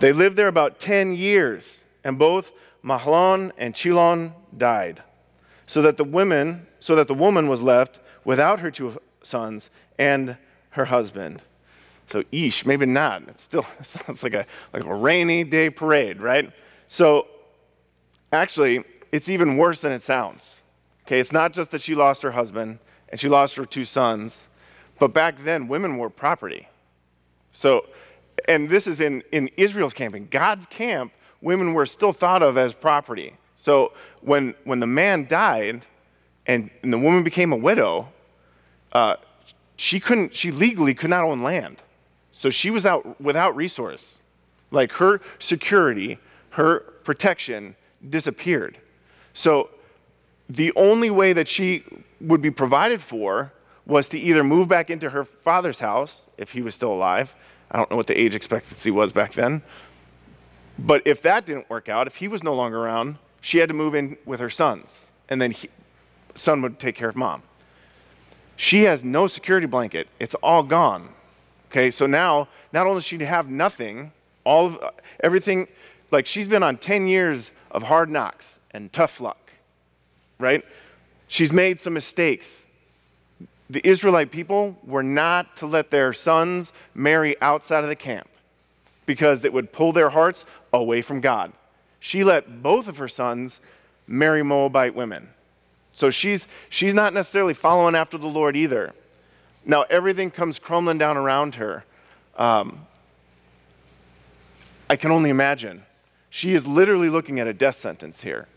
They 0.00 0.12
lived 0.12 0.36
there 0.36 0.48
about 0.48 0.78
10 0.80 1.12
years, 1.12 1.84
and 2.02 2.18
both 2.18 2.50
Mahlon 2.84 3.52
and 3.56 3.74
Chilon 3.74 4.32
died, 4.56 5.02
so 5.66 5.80
that 5.82 5.96
the 5.96 6.04
women, 6.04 6.66
so 6.82 6.96
that 6.96 7.06
the 7.06 7.14
woman 7.14 7.46
was 7.46 7.62
left 7.62 8.00
without 8.24 8.58
her 8.58 8.68
two 8.68 9.00
sons 9.22 9.70
and 10.00 10.36
her 10.70 10.86
husband. 10.86 11.40
So, 12.08 12.24
eesh, 12.24 12.66
maybe 12.66 12.86
not. 12.86 13.22
It 13.28 13.38
still 13.38 13.64
sounds 13.82 14.24
like 14.24 14.34
a, 14.34 14.46
like 14.72 14.84
a 14.84 14.92
rainy 14.92 15.44
day 15.44 15.70
parade, 15.70 16.20
right? 16.20 16.50
So, 16.88 17.28
actually, 18.32 18.82
it's 19.12 19.28
even 19.28 19.56
worse 19.56 19.80
than 19.80 19.92
it 19.92 20.02
sounds. 20.02 20.62
Okay, 21.06 21.20
it's 21.20 21.30
not 21.30 21.52
just 21.52 21.70
that 21.70 21.80
she 21.80 21.94
lost 21.94 22.20
her 22.22 22.32
husband 22.32 22.80
and 23.10 23.20
she 23.20 23.28
lost 23.28 23.54
her 23.54 23.64
two 23.64 23.84
sons, 23.84 24.48
but 24.98 25.14
back 25.14 25.38
then, 25.44 25.68
women 25.68 25.98
were 25.98 26.10
property. 26.10 26.66
So, 27.52 27.86
and 28.48 28.68
this 28.68 28.88
is 28.88 29.00
in, 29.00 29.22
in 29.30 29.48
Israel's 29.56 29.94
camp. 29.94 30.16
In 30.16 30.26
God's 30.26 30.66
camp, 30.66 31.12
women 31.40 31.74
were 31.74 31.86
still 31.86 32.12
thought 32.12 32.42
of 32.42 32.58
as 32.58 32.74
property. 32.74 33.36
So 33.54 33.92
when, 34.20 34.54
when 34.64 34.80
the 34.80 34.88
man 34.88 35.28
died 35.28 35.86
and, 36.46 36.70
and 36.82 36.92
the 36.92 36.98
woman 36.98 37.22
became 37.22 37.52
a 37.52 37.56
widow, 37.56 38.08
uh, 38.92 39.16
she 39.76 40.00
couldn't, 40.00 40.34
she 40.34 40.50
legally 40.50 40.94
could 40.94 41.10
not 41.10 41.24
own 41.24 41.42
land. 41.42 41.82
So 42.30 42.50
she 42.50 42.70
was 42.70 42.84
out 42.84 43.20
without 43.20 43.54
resource. 43.54 44.22
Like 44.70 44.92
her 44.92 45.20
security, 45.38 46.18
her 46.50 46.80
protection 47.04 47.76
disappeared. 48.08 48.78
So 49.32 49.70
the 50.48 50.72
only 50.76 51.10
way 51.10 51.32
that 51.32 51.48
she 51.48 51.84
would 52.20 52.42
be 52.42 52.50
provided 52.50 53.00
for 53.00 53.52
was 53.86 54.08
to 54.10 54.18
either 54.18 54.44
move 54.44 54.68
back 54.68 54.90
into 54.90 55.10
her 55.10 55.24
father's 55.24 55.80
house 55.80 56.26
if 56.38 56.52
he 56.52 56.62
was 56.62 56.74
still 56.74 56.92
alive. 56.92 57.34
I 57.70 57.78
don't 57.78 57.90
know 57.90 57.96
what 57.96 58.06
the 58.06 58.18
age 58.18 58.34
expectancy 58.34 58.90
was 58.90 59.12
back 59.12 59.32
then. 59.32 59.62
But 60.78 61.02
if 61.04 61.22
that 61.22 61.46
didn't 61.46 61.68
work 61.68 61.88
out, 61.88 62.06
if 62.06 62.16
he 62.16 62.28
was 62.28 62.42
no 62.42 62.54
longer 62.54 62.78
around, 62.78 63.18
she 63.40 63.58
had 63.58 63.68
to 63.68 63.74
move 63.74 63.94
in 63.94 64.16
with 64.24 64.40
her 64.40 64.50
sons. 64.50 65.10
And 65.28 65.40
then 65.40 65.50
he, 65.50 65.68
son 66.34 66.62
would 66.62 66.78
take 66.78 66.94
care 66.94 67.08
of 67.08 67.16
mom. 67.16 67.42
She 68.56 68.84
has 68.84 69.02
no 69.02 69.26
security 69.26 69.66
blanket. 69.66 70.08
It's 70.18 70.34
all 70.36 70.62
gone. 70.62 71.08
Okay, 71.70 71.90
so 71.90 72.06
now 72.06 72.48
not 72.72 72.86
only 72.86 72.98
does 72.98 73.04
she 73.04 73.18
have 73.18 73.48
nothing, 73.48 74.12
all 74.44 74.66
of 74.66 74.78
everything, 75.20 75.68
like 76.10 76.26
she's 76.26 76.46
been 76.46 76.62
on 76.62 76.76
10 76.76 77.06
years 77.06 77.50
of 77.70 77.84
hard 77.84 78.10
knocks 78.10 78.58
and 78.70 78.92
tough 78.92 79.20
luck, 79.20 79.50
right? 80.38 80.64
She's 81.28 81.52
made 81.52 81.80
some 81.80 81.94
mistakes. 81.94 82.64
The 83.70 83.86
Israelite 83.88 84.30
people 84.30 84.76
were 84.84 85.02
not 85.02 85.56
to 85.56 85.66
let 85.66 85.90
their 85.90 86.12
sons 86.12 86.74
marry 86.94 87.40
outside 87.40 87.84
of 87.84 87.88
the 87.88 87.96
camp 87.96 88.28
because 89.06 89.44
it 89.44 89.52
would 89.52 89.72
pull 89.72 89.92
their 89.92 90.10
hearts 90.10 90.44
away 90.72 91.00
from 91.00 91.20
God. 91.20 91.52
She 92.00 92.22
let 92.22 92.62
both 92.62 92.86
of 92.86 92.98
her 92.98 93.08
sons 93.08 93.60
marry 94.06 94.42
Moabite 94.42 94.94
women. 94.94 95.28
So 95.92 96.10
she's, 96.10 96.46
she's 96.68 96.94
not 96.94 97.12
necessarily 97.12 97.54
following 97.54 97.94
after 97.94 98.18
the 98.18 98.26
Lord 98.26 98.56
either. 98.56 98.94
Now, 99.64 99.82
everything 99.82 100.30
comes 100.30 100.58
crumbling 100.58 100.98
down 100.98 101.16
around 101.16 101.56
her. 101.56 101.84
Um, 102.36 102.86
I 104.88 104.96
can 104.96 105.10
only 105.10 105.30
imagine. 105.30 105.84
She 106.30 106.54
is 106.54 106.66
literally 106.66 107.08
looking 107.08 107.38
at 107.38 107.46
a 107.46 107.52
death 107.52 107.78
sentence 107.78 108.22
here. 108.22 108.48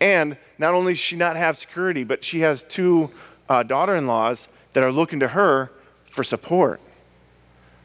And 0.00 0.36
not 0.58 0.74
only 0.74 0.92
does 0.92 1.00
she 1.00 1.16
not 1.16 1.36
have 1.36 1.56
security, 1.56 2.04
but 2.04 2.24
she 2.24 2.40
has 2.40 2.64
two 2.64 3.10
uh, 3.48 3.62
daughter 3.62 3.94
in 3.94 4.06
laws 4.06 4.48
that 4.72 4.82
are 4.82 4.92
looking 4.92 5.20
to 5.20 5.28
her 5.28 5.70
for 6.04 6.24
support. 6.24 6.80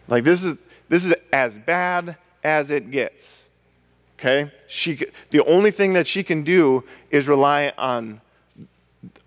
Like, 0.08 0.24
this 0.24 0.44
is, 0.44 0.58
this 0.90 1.06
is 1.06 1.14
as 1.32 1.58
bad 1.60 2.18
as 2.44 2.72
it 2.72 2.92
gets. 2.92 3.48
Okay? 4.18 4.52
She, 4.68 5.06
the 5.30 5.46
only 5.46 5.72
thing 5.72 5.94
that 5.94 6.08
she 6.08 6.24
can 6.24 6.44
do 6.44 6.84
is 7.12 7.28
rely 7.28 7.72
on 7.78 8.22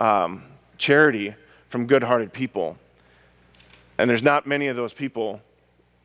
um, 0.00 0.45
charity 0.79 1.35
from 1.69 1.87
good 1.87 2.02
hearted 2.02 2.33
people. 2.33 2.76
And 3.99 4.09
there's 4.09 4.23
not 4.23 4.47
many 4.47 4.69
of 4.69 4.76
those 4.76 4.93
people 4.93 5.41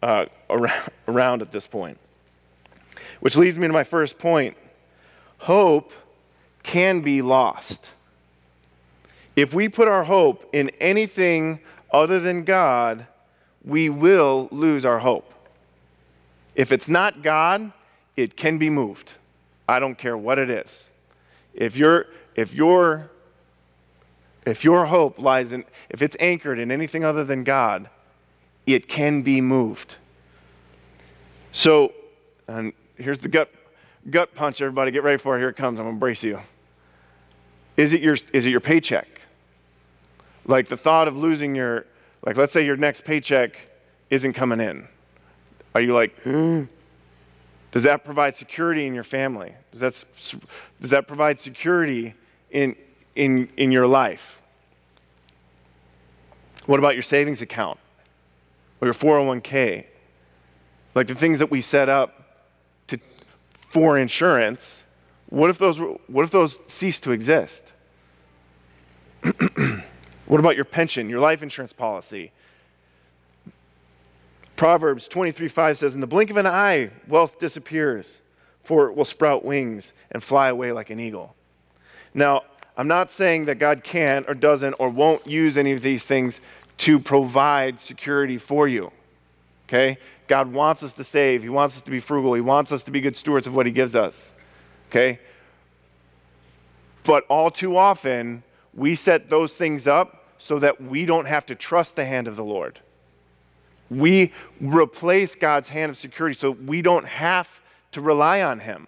uh, 0.02 0.26
around, 0.50 0.92
around 1.08 1.42
at 1.42 1.52
this 1.52 1.68
point. 1.68 1.98
Which 3.20 3.36
leads 3.36 3.58
me 3.58 3.68
to 3.68 3.74
my 3.74 3.84
first 3.84 4.18
point 4.18 4.56
hope 5.40 5.94
can 6.64 7.02
be 7.02 7.22
lost. 7.22 7.92
If 9.36 9.54
we 9.54 9.70
put 9.70 9.88
our 9.88 10.04
hope 10.04 10.50
in 10.52 10.72
anything 10.80 11.60
other 11.92 12.20
than 12.20 12.44
God, 12.44 13.06
we 13.64 13.90
will 13.90 14.48
lose 14.52 14.84
our 14.84 15.00
hope. 15.00 15.32
If 16.56 16.72
it's 16.72 16.90
not 16.90 17.22
God, 17.22 17.72
it 18.16 18.36
can 18.36 18.58
be 18.58 18.70
moved. 18.70 19.14
I 19.70 19.80
don't 19.80 19.98
care 19.98 20.18
what 20.18 20.40
it 20.40 20.50
is. 20.50 20.90
If 21.54 21.78
your 21.78 22.08
if 22.36 22.54
your 22.54 23.12
if 24.48 24.64
your 24.64 24.86
hope 24.86 25.20
lies 25.20 25.52
in 25.52 25.66
if 25.90 26.02
it's 26.02 26.16
anchored 26.20 26.60
in 26.60 26.72
anything 26.72 27.04
other 27.04 27.24
than 27.24 27.44
God, 27.44 27.90
it 28.66 28.88
can 28.88 29.22
be 29.22 29.42
moved. 29.42 29.96
So, 31.52 31.94
and 32.48 32.74
here's 32.96 33.20
the 33.20 33.28
gut 33.28 33.54
gut 34.10 34.36
punch 34.36 34.62
everybody 34.62 34.92
get 34.92 35.04
ready 35.04 35.18
for 35.18 35.36
it. 35.36 35.40
Here 35.40 35.50
it 35.50 35.56
comes. 35.56 35.80
I'm 35.80 35.86
going 35.86 35.96
to 35.96 36.00
brace 36.00 36.24
you. 36.24 36.40
Is 37.76 37.94
it 37.94 38.02
your 38.02 38.16
is 38.34 38.46
it 38.46 38.50
your 38.50 38.62
paycheck? 38.62 39.08
Like 40.46 40.68
the 40.68 40.78
thought 40.78 41.08
of 41.08 41.18
losing 41.18 41.56
your 41.56 41.86
like 42.26 42.38
let's 42.38 42.54
say 42.54 42.66
your 42.66 42.78
next 42.78 43.04
paycheck 43.04 43.58
isn't 44.10 44.34
coming 44.34 44.60
in. 44.60 44.88
Are 45.76 45.82
you 45.82 45.94
like, 45.94 46.20
hmm? 46.24 46.64
does 47.72 47.84
that 47.84 48.04
provide 48.04 48.36
security 48.36 48.88
in 48.88 48.96
your 48.96 49.04
family? 49.04 49.54
Does 49.72 49.82
that, 49.82 50.06
does 50.82 50.90
that 50.90 51.08
provide 51.08 51.40
security 51.40 52.16
in, 52.50 52.76
in, 53.18 53.50
in 53.58 53.72
your 53.72 53.88
life? 53.88 54.40
What 56.68 56.80
about 56.80 56.94
your 56.94 57.04
savings 57.04 57.42
account 57.42 57.80
or 58.80 58.88
your 58.88 58.94
401k? 58.94 59.86
Like 60.94 61.08
the 61.08 61.16
things 61.16 61.40
that 61.40 61.50
we 61.50 61.60
set 61.62 61.90
up 61.90 62.46
to, 62.88 63.00
for 63.52 63.98
insurance, 63.98 64.84
what 65.30 65.50
if 65.50 65.58
those, 65.58 65.80
what 65.80 66.24
if 66.24 66.32
those 66.32 66.60
cease 66.68 67.00
to 67.02 67.12
exist? 67.12 67.74
what 70.26 70.40
about 70.40 70.56
your 70.56 70.66
pension, 70.66 71.10
your 71.10 71.20
life 71.20 71.42
insurance 71.42 71.74
policy? 71.74 72.32
Proverbs 74.56 75.08
23 75.08 75.48
5 75.48 75.78
says, 75.78 75.96
In 75.96 76.02
the 76.02 76.08
blink 76.08 76.30
of 76.30 76.38
an 76.38 76.48
eye, 76.48 76.92
wealth 77.08 77.40
disappears, 77.40 78.22
for 78.64 78.88
it 78.88 78.96
will 78.96 79.06
sprout 79.06 79.44
wings 79.44 79.94
and 80.12 80.24
fly 80.24 80.50
away 80.50 80.72
like 80.72 80.90
an 80.90 81.00
eagle. 81.00 81.36
Now, 82.14 82.44
I'm 82.78 82.88
not 82.88 83.10
saying 83.10 83.46
that 83.46 83.58
God 83.58 83.84
can't 83.84 84.30
or 84.30 84.36
doesn't 84.36 84.74
or 84.74 84.90
won't 84.90 85.26
use 85.26 85.58
any 85.58 85.72
of 85.72 85.82
these 85.82 86.06
things 86.06 86.40
to 86.78 87.00
provide 87.00 87.80
security 87.80 88.38
for 88.38 88.68
you. 88.68 88.92
Okay? 89.68 89.98
God 90.28 90.54
wants 90.54 90.84
us 90.84 90.94
to 90.94 91.04
save. 91.04 91.42
He 91.42 91.50
wants 91.50 91.76
us 91.76 91.82
to 91.82 91.92
be 91.92 92.00
frugal. 92.00 92.36
He 92.36 92.42
wants 92.42 92.72
us 92.72 92.84
to 92.84 92.92
be 92.92 93.02
good 93.02 93.18
stewards 93.18 93.48
of 93.48 93.56
what 93.56 93.66
He 93.66 93.72
gives 93.72 93.96
us. 93.96 94.34
Okay? 94.90 95.20
But 97.04 97.26
all 97.30 97.50
too 97.50 97.76
often, 97.76 98.44
we 98.76 98.94
set 98.94 99.30
those 99.30 99.56
things 99.56 99.88
up 99.88 100.26
so 100.38 100.60
that 100.60 100.80
we 100.80 101.06
don't 101.06 101.26
have 101.26 101.48
to 101.48 101.56
trust 101.56 101.96
the 101.96 102.06
hand 102.06 102.28
of 102.28 102.36
the 102.36 102.44
Lord. 102.44 102.80
We 103.90 104.34
replace 104.62 105.34
God's 105.34 105.70
hand 105.70 105.90
of 105.90 105.98
security 105.98 106.36
so 106.36 106.52
we 106.52 106.82
don't 106.82 107.08
have 107.08 107.60
to 107.94 108.02
rely 108.02 108.44
on 108.44 108.60
Him. 108.60 108.88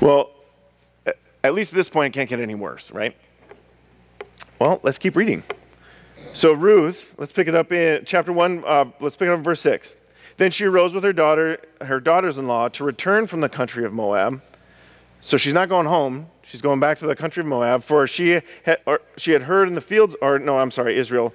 Well, 0.00 0.30
at 1.44 1.52
least 1.54 1.72
at 1.72 1.76
this 1.76 1.90
point, 1.90 2.14
it 2.14 2.18
can't 2.18 2.28
get 2.28 2.40
any 2.40 2.54
worse, 2.54 2.90
right? 2.90 3.14
Well, 4.58 4.80
let's 4.82 4.98
keep 4.98 5.14
reading. 5.14 5.42
So, 6.32 6.52
Ruth, 6.52 7.14
let's 7.18 7.32
pick 7.32 7.48
it 7.48 7.54
up 7.54 7.70
in 7.70 8.04
chapter 8.06 8.32
1, 8.32 8.64
uh, 8.66 8.84
let's 9.00 9.16
pick 9.16 9.26
it 9.26 9.32
up 9.32 9.38
in 9.38 9.44
verse 9.44 9.60
6. 9.60 9.96
Then 10.38 10.50
she 10.50 10.64
arose 10.64 10.94
with 10.94 11.04
her 11.04 11.12
daughter, 11.12 11.58
her 11.82 12.00
daughters 12.00 12.38
in 12.38 12.46
law, 12.46 12.68
to 12.68 12.84
return 12.84 13.26
from 13.26 13.40
the 13.42 13.48
country 13.48 13.84
of 13.84 13.92
Moab. 13.92 14.40
So 15.20 15.36
she's 15.36 15.52
not 15.52 15.68
going 15.68 15.86
home. 15.86 16.28
She's 16.42 16.62
going 16.62 16.80
back 16.80 16.96
to 16.98 17.06
the 17.06 17.14
country 17.14 17.42
of 17.42 17.46
Moab, 17.46 17.82
for 17.82 18.06
she 18.06 18.40
had, 18.64 18.78
she 19.18 19.32
had 19.32 19.42
heard 19.42 19.68
in 19.68 19.74
the 19.74 19.82
fields, 19.82 20.16
or 20.22 20.38
no, 20.38 20.58
I'm 20.58 20.70
sorry, 20.70 20.96
Israel. 20.96 21.34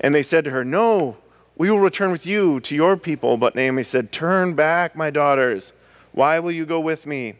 And 0.00 0.14
they 0.14 0.22
said 0.22 0.44
to 0.46 0.50
her, 0.50 0.64
No, 0.64 1.18
we 1.56 1.70
will 1.70 1.78
return 1.78 2.10
with 2.10 2.26
you 2.26 2.58
to 2.60 2.74
your 2.74 2.96
people. 2.96 3.36
But 3.36 3.54
Naomi 3.54 3.82
said, 3.82 4.10
Turn 4.10 4.54
back, 4.54 4.96
my 4.96 5.10
daughters. 5.10 5.72
Why 6.12 6.40
will 6.40 6.52
you 6.52 6.66
go 6.66 6.80
with 6.80 7.06
me? 7.06 7.34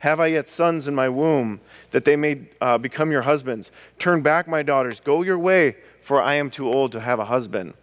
Have 0.00 0.20
I 0.20 0.26
yet 0.28 0.48
sons 0.48 0.88
in 0.88 0.94
my 0.94 1.08
womb, 1.08 1.60
that 1.90 2.04
they 2.04 2.16
may 2.16 2.48
uh, 2.60 2.78
become 2.78 3.10
your 3.10 3.22
husbands? 3.22 3.70
Turn 3.98 4.22
back, 4.22 4.46
my 4.46 4.62
daughters. 4.62 5.00
Go 5.00 5.22
your 5.22 5.38
way, 5.38 5.76
for 6.00 6.20
I 6.22 6.34
am 6.34 6.50
too 6.50 6.68
old 6.68 6.92
to 6.92 7.00
have 7.00 7.18
a 7.18 7.24
husband. 7.24 7.74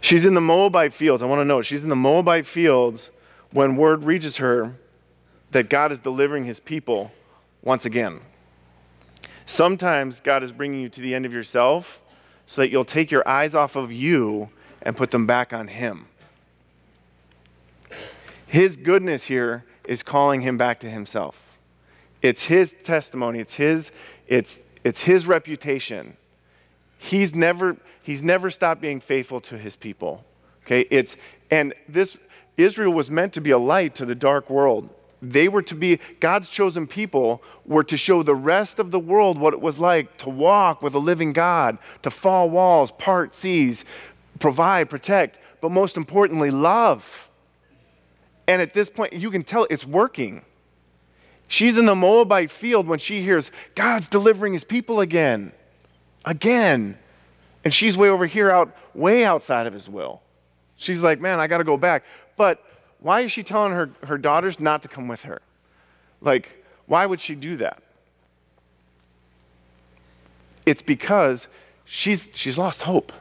She's 0.00 0.26
in 0.26 0.34
the 0.34 0.40
Moabite 0.40 0.92
fields. 0.92 1.22
I 1.22 1.26
want 1.26 1.40
to 1.40 1.44
know. 1.44 1.62
She's 1.62 1.82
in 1.82 1.88
the 1.88 1.96
Moabite 1.96 2.46
fields 2.46 3.10
when 3.52 3.76
word 3.76 4.04
reaches 4.04 4.36
her 4.36 4.76
that 5.52 5.70
God 5.70 5.92
is 5.92 6.00
delivering 6.00 6.44
his 6.44 6.60
people 6.60 7.12
once 7.62 7.84
again. 7.84 8.20
Sometimes 9.46 10.20
God 10.20 10.42
is 10.42 10.52
bringing 10.52 10.80
you 10.80 10.88
to 10.90 11.00
the 11.00 11.14
end 11.14 11.26
of 11.26 11.32
yourself 11.32 12.02
so 12.46 12.60
that 12.60 12.70
you'll 12.70 12.84
take 12.84 13.10
your 13.10 13.26
eyes 13.26 13.54
off 13.54 13.76
of 13.76 13.92
you 13.92 14.50
and 14.82 14.96
put 14.96 15.10
them 15.10 15.26
back 15.26 15.52
on 15.52 15.68
Him. 15.68 16.06
His 18.46 18.76
goodness 18.76 19.24
here 19.24 19.64
is 19.84 20.04
calling 20.04 20.42
him 20.42 20.56
back 20.56 20.78
to 20.80 20.88
himself. 20.88 21.58
It's 22.22 22.44
his 22.44 22.74
testimony, 22.84 23.40
it's 23.40 23.54
his, 23.54 23.90
it's, 24.28 24.60
it's 24.84 25.00
his 25.00 25.26
reputation. 25.26 26.16
He's 26.96 27.34
never, 27.34 27.76
he's 28.02 28.22
never 28.22 28.50
stopped 28.50 28.80
being 28.80 29.00
faithful 29.00 29.40
to 29.40 29.58
his 29.58 29.74
people. 29.74 30.24
Okay, 30.64 30.86
it's 30.90 31.16
and 31.50 31.74
this 31.88 32.18
Israel 32.56 32.92
was 32.92 33.10
meant 33.10 33.32
to 33.32 33.40
be 33.40 33.50
a 33.50 33.58
light 33.58 33.96
to 33.96 34.06
the 34.06 34.14
dark 34.14 34.48
world. 34.48 34.88
They 35.30 35.48
were 35.48 35.62
to 35.62 35.74
be 35.74 35.98
God's 36.20 36.48
chosen 36.48 36.86
people 36.86 37.42
were 37.64 37.84
to 37.84 37.96
show 37.96 38.22
the 38.22 38.34
rest 38.34 38.78
of 38.78 38.90
the 38.90 38.98
world 38.98 39.38
what 39.38 39.54
it 39.54 39.60
was 39.60 39.78
like 39.78 40.16
to 40.18 40.30
walk 40.30 40.82
with 40.82 40.94
a 40.94 40.98
living 40.98 41.32
God, 41.32 41.78
to 42.02 42.10
fall 42.10 42.50
walls, 42.50 42.92
part 42.92 43.34
seas, 43.34 43.84
provide, 44.38 44.90
protect, 44.90 45.38
but 45.60 45.70
most 45.70 45.96
importantly, 45.96 46.50
love. 46.50 47.28
And 48.46 48.60
at 48.60 48.74
this 48.74 48.90
point, 48.90 49.14
you 49.14 49.30
can 49.30 49.42
tell 49.42 49.66
it's 49.70 49.86
working. 49.86 50.42
She's 51.48 51.78
in 51.78 51.86
the 51.86 51.94
Moabite 51.94 52.50
field 52.50 52.86
when 52.86 52.98
she 52.98 53.22
hears 53.22 53.50
God's 53.74 54.08
delivering 54.08 54.52
his 54.52 54.64
people 54.64 55.00
again. 55.00 55.52
Again. 56.24 56.98
And 57.64 57.72
she's 57.72 57.96
way 57.96 58.08
over 58.08 58.26
here 58.26 58.50
out 58.50 58.76
way 58.94 59.24
outside 59.24 59.66
of 59.66 59.72
his 59.72 59.88
will. 59.88 60.22
She's 60.76 61.02
like, 61.02 61.20
man, 61.20 61.40
I 61.40 61.46
got 61.46 61.58
to 61.58 61.64
go 61.64 61.76
back. 61.76 62.04
But 62.36 62.63
why 63.04 63.20
is 63.20 63.30
she 63.30 63.42
telling 63.42 63.72
her, 63.72 63.90
her 64.04 64.16
daughters 64.16 64.58
not 64.58 64.80
to 64.80 64.88
come 64.88 65.08
with 65.08 65.24
her? 65.24 65.42
Like, 66.22 66.64
why 66.86 67.04
would 67.04 67.20
she 67.20 67.34
do 67.34 67.58
that? 67.58 67.82
It's 70.64 70.80
because 70.80 71.46
she's, 71.84 72.28
she's 72.32 72.56
lost 72.56 72.80
hope. 72.80 73.12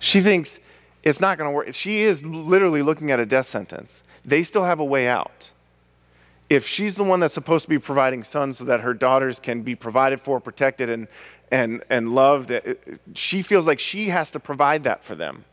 She 0.00 0.20
thinks 0.20 0.58
it's 1.04 1.20
not 1.20 1.38
going 1.38 1.48
to 1.48 1.54
work. 1.54 1.74
She 1.74 2.00
is 2.00 2.24
literally 2.24 2.82
looking 2.82 3.12
at 3.12 3.20
a 3.20 3.24
death 3.24 3.46
sentence. 3.46 4.02
They 4.24 4.42
still 4.42 4.64
have 4.64 4.80
a 4.80 4.84
way 4.84 5.06
out. 5.06 5.52
If 6.50 6.66
she's 6.66 6.96
the 6.96 7.04
one 7.04 7.20
that's 7.20 7.34
supposed 7.34 7.66
to 7.66 7.68
be 7.68 7.78
providing 7.78 8.24
sons 8.24 8.58
so 8.58 8.64
that 8.64 8.80
her 8.80 8.94
daughters 8.94 9.38
can 9.38 9.62
be 9.62 9.76
provided 9.76 10.20
for, 10.20 10.40
protected, 10.40 10.90
and, 10.90 11.06
and, 11.52 11.84
and 11.88 12.16
loved, 12.16 12.50
she 13.14 13.42
feels 13.42 13.64
like 13.64 13.78
she 13.78 14.08
has 14.08 14.32
to 14.32 14.40
provide 14.40 14.82
that 14.82 15.04
for 15.04 15.14
them. 15.14 15.44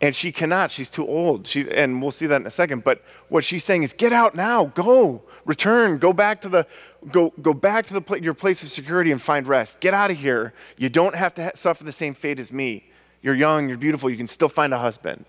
And 0.00 0.16
she 0.16 0.32
cannot. 0.32 0.70
She's 0.70 0.88
too 0.88 1.06
old. 1.06 1.46
She, 1.46 1.70
and 1.70 2.00
we'll 2.00 2.10
see 2.10 2.26
that 2.26 2.40
in 2.40 2.46
a 2.46 2.50
second. 2.50 2.84
But 2.84 3.02
what 3.28 3.44
she's 3.44 3.64
saying 3.64 3.82
is, 3.82 3.92
get 3.92 4.12
out 4.12 4.34
now. 4.34 4.66
Go. 4.66 5.22
Return. 5.44 5.98
Go 5.98 6.12
back 6.12 6.40
to 6.40 6.48
the, 6.48 6.66
go, 7.10 7.34
go 7.42 7.52
back 7.52 7.86
to 7.86 8.00
the, 8.00 8.20
your 8.20 8.32
place 8.32 8.62
of 8.62 8.70
security 8.70 9.12
and 9.12 9.20
find 9.20 9.46
rest. 9.46 9.78
Get 9.80 9.92
out 9.92 10.10
of 10.10 10.16
here. 10.16 10.54
You 10.78 10.88
don't 10.88 11.14
have 11.14 11.34
to 11.34 11.44
ha- 11.44 11.50
suffer 11.54 11.84
the 11.84 11.92
same 11.92 12.14
fate 12.14 12.38
as 12.38 12.50
me. 12.50 12.90
You're 13.20 13.34
young. 13.34 13.68
You're 13.68 13.76
beautiful. 13.76 14.08
You 14.08 14.16
can 14.16 14.28
still 14.28 14.48
find 14.48 14.72
a 14.72 14.78
husband. 14.78 15.26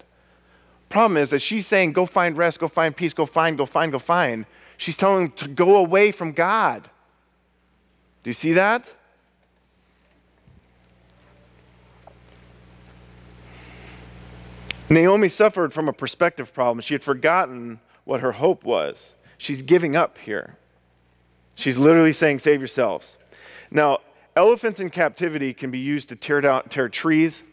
Problem 0.88 1.18
is 1.18 1.30
that 1.32 1.40
she's 1.40 1.68
saying, 1.68 1.94
go 1.94 2.06
find 2.06 2.38
rest, 2.38 2.60
go 2.60 2.68
find 2.68 2.96
peace, 2.96 3.14
go 3.14 3.26
find, 3.26 3.58
go 3.58 3.66
find, 3.66 3.92
go 3.92 4.00
find. 4.00 4.46
She's 4.78 4.98
telling 4.98 5.26
him 5.26 5.32
to 5.34 5.48
go 5.48 5.78
away 5.78 6.12
from 6.12 6.34
God. 6.34 6.90
Do 8.24 8.30
you 8.30 8.34
see 8.34 8.54
that? 8.54 8.90
Naomi 14.92 15.30
suffered 15.30 15.74
from 15.74 15.88
a 15.88 15.94
perspective 15.94 16.54
problem. 16.54 16.82
She 16.82 16.94
had 16.94 17.04
forgotten 17.04 17.80
what 18.04 18.20
her 18.20 18.34
hope 18.34 18.66
was. 18.66 19.16
She's 19.38 19.62
giving 19.62 19.96
up 19.96 20.18
here. 20.18 20.58
She's 21.56 21.78
literally 21.78 22.14
saying, 22.14 22.40
Save 22.40 22.60
yourselves. 22.60 23.18
Now, 23.72 24.00
elephants 24.36 24.80
in 24.82 24.90
captivity 24.90 25.54
can 25.54 25.72
be 25.72 25.80
used 25.80 26.10
to 26.10 26.16
tear, 26.16 26.42
down, 26.42 26.64
tear 26.70 26.90
trees 26.90 27.44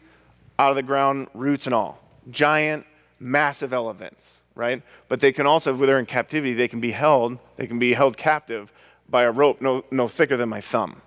out 0.57 0.69
of 0.69 0.75
the 0.75 0.83
ground, 0.83 1.27
roots 1.33 1.65
and 1.65 1.73
all. 1.73 2.03
Giant, 2.29 2.85
massive 3.19 3.71
elephants, 3.71 4.41
right? 4.53 4.81
But 5.07 5.21
they 5.21 5.31
can 5.31 5.47
also, 5.47 5.73
when 5.73 5.87
they're 5.87 5.99
in 5.99 6.05
captivity, 6.05 6.53
they 6.53 6.67
can 6.67 6.81
be 6.81 6.91
held, 6.91 7.39
they 7.55 7.67
can 7.67 7.79
be 7.79 7.93
held 7.93 8.17
captive 8.17 8.73
by 9.07 9.23
a 9.23 9.31
rope 9.31 9.61
no, 9.61 9.85
no 9.91 10.07
thicker 10.07 10.35
than 10.35 10.49
my 10.49 10.61
thumb. 10.61 11.01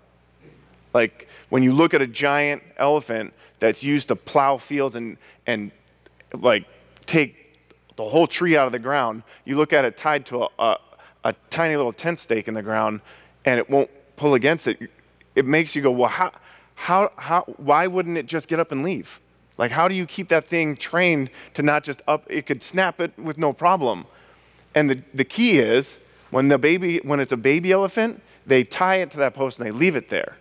Like 0.95 1.29
when 1.51 1.63
you 1.63 1.75
look 1.75 1.93
at 1.93 2.01
a 2.01 2.07
giant 2.07 2.63
elephant 2.79 3.35
that's 3.59 3.83
used 3.83 4.09
to 4.09 4.17
plow 4.17 4.57
fields 4.57 4.95
and, 4.95 5.17
and 5.47 5.71
like 6.39 6.65
take 7.07 7.37
the 7.97 8.09
whole 8.09 8.27
tree 8.27 8.57
out 8.57 8.67
of 8.67 8.73
the 8.73 8.79
ground, 8.79 9.23
you 9.45 9.57
look 9.57 9.73
at 9.73 9.85
it 9.85 9.97
tied 9.97 10.27
to 10.27 10.45
a, 10.45 10.49
a, 10.59 10.77
a 11.25 11.35
tiny 11.51 11.77
little 11.77 11.93
tent 11.93 12.19
stake 12.19 12.49
in 12.49 12.55
the 12.55 12.63
ground 12.63 13.01
and 13.45 13.59
it 13.59 13.69
won't 13.69 13.91
pull 14.17 14.35
against 14.35 14.67
it. 14.67 14.91
It 15.35 15.47
makes 15.47 15.75
you 15.77 15.83
go, 15.83 15.91
well, 15.91 16.09
how, 16.09 16.33
how, 16.75 17.13
how, 17.17 17.43
why 17.57 17.87
wouldn't 17.87 18.17
it 18.17 18.27
just 18.27 18.49
get 18.49 18.61
up 18.61 18.73
and 18.73 18.83
leave? 18.83 19.21
Like, 19.59 19.71
how 19.71 19.89
do 19.89 19.95
you 19.95 20.07
keep 20.07 20.29
that 20.29 20.47
thing 20.47 20.77
trained 20.77 21.31
to 21.55 21.63
not 21.63 21.85
just 21.85 22.01
up? 22.09 22.25
It 22.29 22.47
could 22.47 22.63
snap 22.63 23.01
it 23.01 23.17
with 23.19 23.39
no 23.39 23.53
problem. 23.53 24.07
And 24.75 24.89
the, 24.89 25.03
the 25.13 25.25
key 25.25 25.59
is 25.59 25.99
when 26.31 26.49
the 26.49 26.59
baby, 26.59 26.99
when 26.99 27.21
it's 27.21 27.33
a 27.33 27.37
baby 27.37 27.73
elephant, 27.73 28.23
they 28.47 28.65
tie 28.65 28.97
it 28.97 29.11
to 29.13 29.19
that 29.19 29.35
post 29.35 29.59
and 29.59 29.67
they 29.67 29.71
leave 29.71 29.95
it 29.95 30.09
there, 30.09 30.37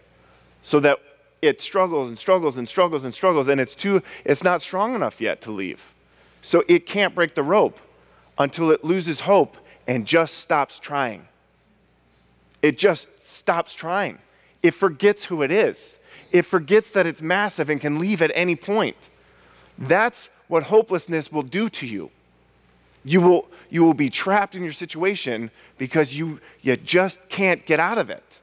so 0.63 0.79
that 0.79 0.99
it 1.41 1.61
struggles 1.61 2.07
and 2.07 2.17
struggles 2.17 2.57
and 2.57 2.67
struggles 2.67 3.03
and 3.03 3.13
struggles, 3.13 3.47
and 3.47 3.59
it's 3.59 3.75
too, 3.75 4.01
it's 4.25 4.43
not 4.43 4.61
strong 4.61 4.95
enough 4.95 5.19
yet 5.19 5.41
to 5.41 5.51
leave. 5.51 5.93
So 6.41 6.63
it 6.67 6.85
can't 6.85 7.15
break 7.15 7.35
the 7.35 7.43
rope 7.43 7.79
until 8.37 8.71
it 8.71 8.83
loses 8.83 9.21
hope 9.21 9.57
and 9.87 10.05
just 10.05 10.37
stops 10.37 10.79
trying. 10.79 11.27
It 12.61 12.77
just 12.77 13.09
stops 13.19 13.73
trying. 13.73 14.19
It 14.61 14.73
forgets 14.73 15.25
who 15.25 15.41
it 15.41 15.51
is 15.51 15.99
it 16.31 16.45
forgets 16.45 16.91
that 16.91 17.05
it's 17.05 17.21
massive 17.21 17.69
and 17.69 17.79
can 17.79 17.99
leave 17.99 18.21
at 18.21 18.31
any 18.33 18.55
point. 18.55 19.09
That's 19.77 20.29
what 20.47 20.63
hopelessness 20.63 21.31
will 21.31 21.43
do 21.43 21.69
to 21.69 21.87
you. 21.87 22.11
You 23.03 23.21
will, 23.21 23.47
you 23.69 23.83
will 23.83 23.93
be 23.93 24.09
trapped 24.09 24.55
in 24.55 24.63
your 24.63 24.73
situation 24.73 25.49
because 25.77 26.15
you, 26.15 26.39
you 26.61 26.77
just 26.77 27.19
can't 27.29 27.65
get 27.65 27.79
out 27.79 27.97
of 27.97 28.09
it. 28.09 28.40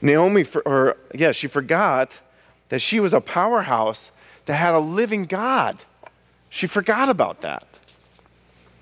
Naomi, 0.00 0.44
for, 0.44 0.62
or 0.62 0.96
yeah, 1.14 1.32
she 1.32 1.46
forgot 1.46 2.20
that 2.68 2.80
she 2.80 3.00
was 3.00 3.12
a 3.12 3.20
powerhouse 3.20 4.10
that 4.46 4.54
had 4.54 4.74
a 4.74 4.78
living 4.78 5.24
God. 5.24 5.82
She 6.48 6.66
forgot 6.66 7.08
about 7.08 7.40
that. 7.42 7.64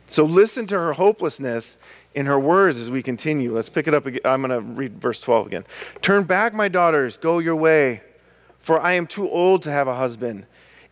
So 0.06 0.24
listen 0.24 0.66
to 0.68 0.78
her 0.78 0.92
hopelessness 0.92 1.76
in 2.14 2.26
her 2.26 2.38
words 2.38 2.78
as 2.78 2.90
we 2.90 3.02
continue. 3.02 3.54
Let's 3.54 3.68
pick 3.68 3.88
it 3.88 3.94
up 3.94 4.06
again. 4.06 4.20
I'm 4.24 4.42
going 4.42 4.50
to 4.50 4.60
read 4.60 5.00
verse 5.00 5.20
12 5.20 5.48
again. 5.48 5.64
Turn 6.02 6.24
back, 6.24 6.54
my 6.54 6.68
daughters, 6.68 7.16
go 7.16 7.38
your 7.38 7.56
way, 7.56 8.02
for 8.60 8.80
I 8.80 8.92
am 8.92 9.06
too 9.06 9.28
old 9.28 9.62
to 9.62 9.70
have 9.70 9.88
a 9.88 9.94
husband. 9.94 10.46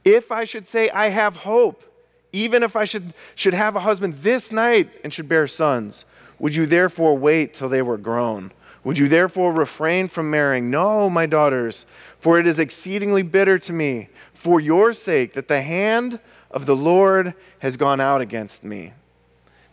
If 0.05 0.33
I 0.33 0.45
should 0.45 0.67
say, 0.67 0.91
I 0.91 1.09
have 1.09 1.37
hope, 1.37 1.85
even 2.33 2.63
if 2.63 2.75
I 2.75 2.85
should, 2.85 3.15
should 3.35 3.55
have 3.55 3.77
a 3.77 3.81
husband 3.81 4.15
this 4.15 4.51
night 4.51 4.91
and 5.05 5.13
should 5.13 5.29
bear 5.29 5.47
sons, 5.47 6.05
would 6.39 6.55
you 6.55 6.67
therefore 6.67 7.17
wait 7.17 7.55
till 7.55 7.69
they 7.69 7.83
were 7.83 7.99
grown? 7.99 8.53
Would 8.85 8.99
you 8.99 9.09
therefore 9.09 9.53
refrain 9.53 10.09
from 10.09 10.31
marrying? 10.31 10.71
No, 10.71 11.09
my 11.09 11.27
daughters, 11.27 11.87
for 12.19 12.39
it 12.39 12.47
is 12.47 12.59
exceedingly 12.59 13.23
bitter 13.23 13.59
to 13.61 13.73
me, 13.73 14.09
for 14.33 14.61
your 14.61 14.93
sake, 14.93 15.35
that 15.35 15.49
the 15.49 15.63
hand 15.63 16.19
of 16.51 16.67
the 16.67 16.75
Lord 16.75 17.35
has 17.61 17.77
gone 17.77 18.01
out 18.01 18.21
against 18.21 18.65
me. 18.65 18.93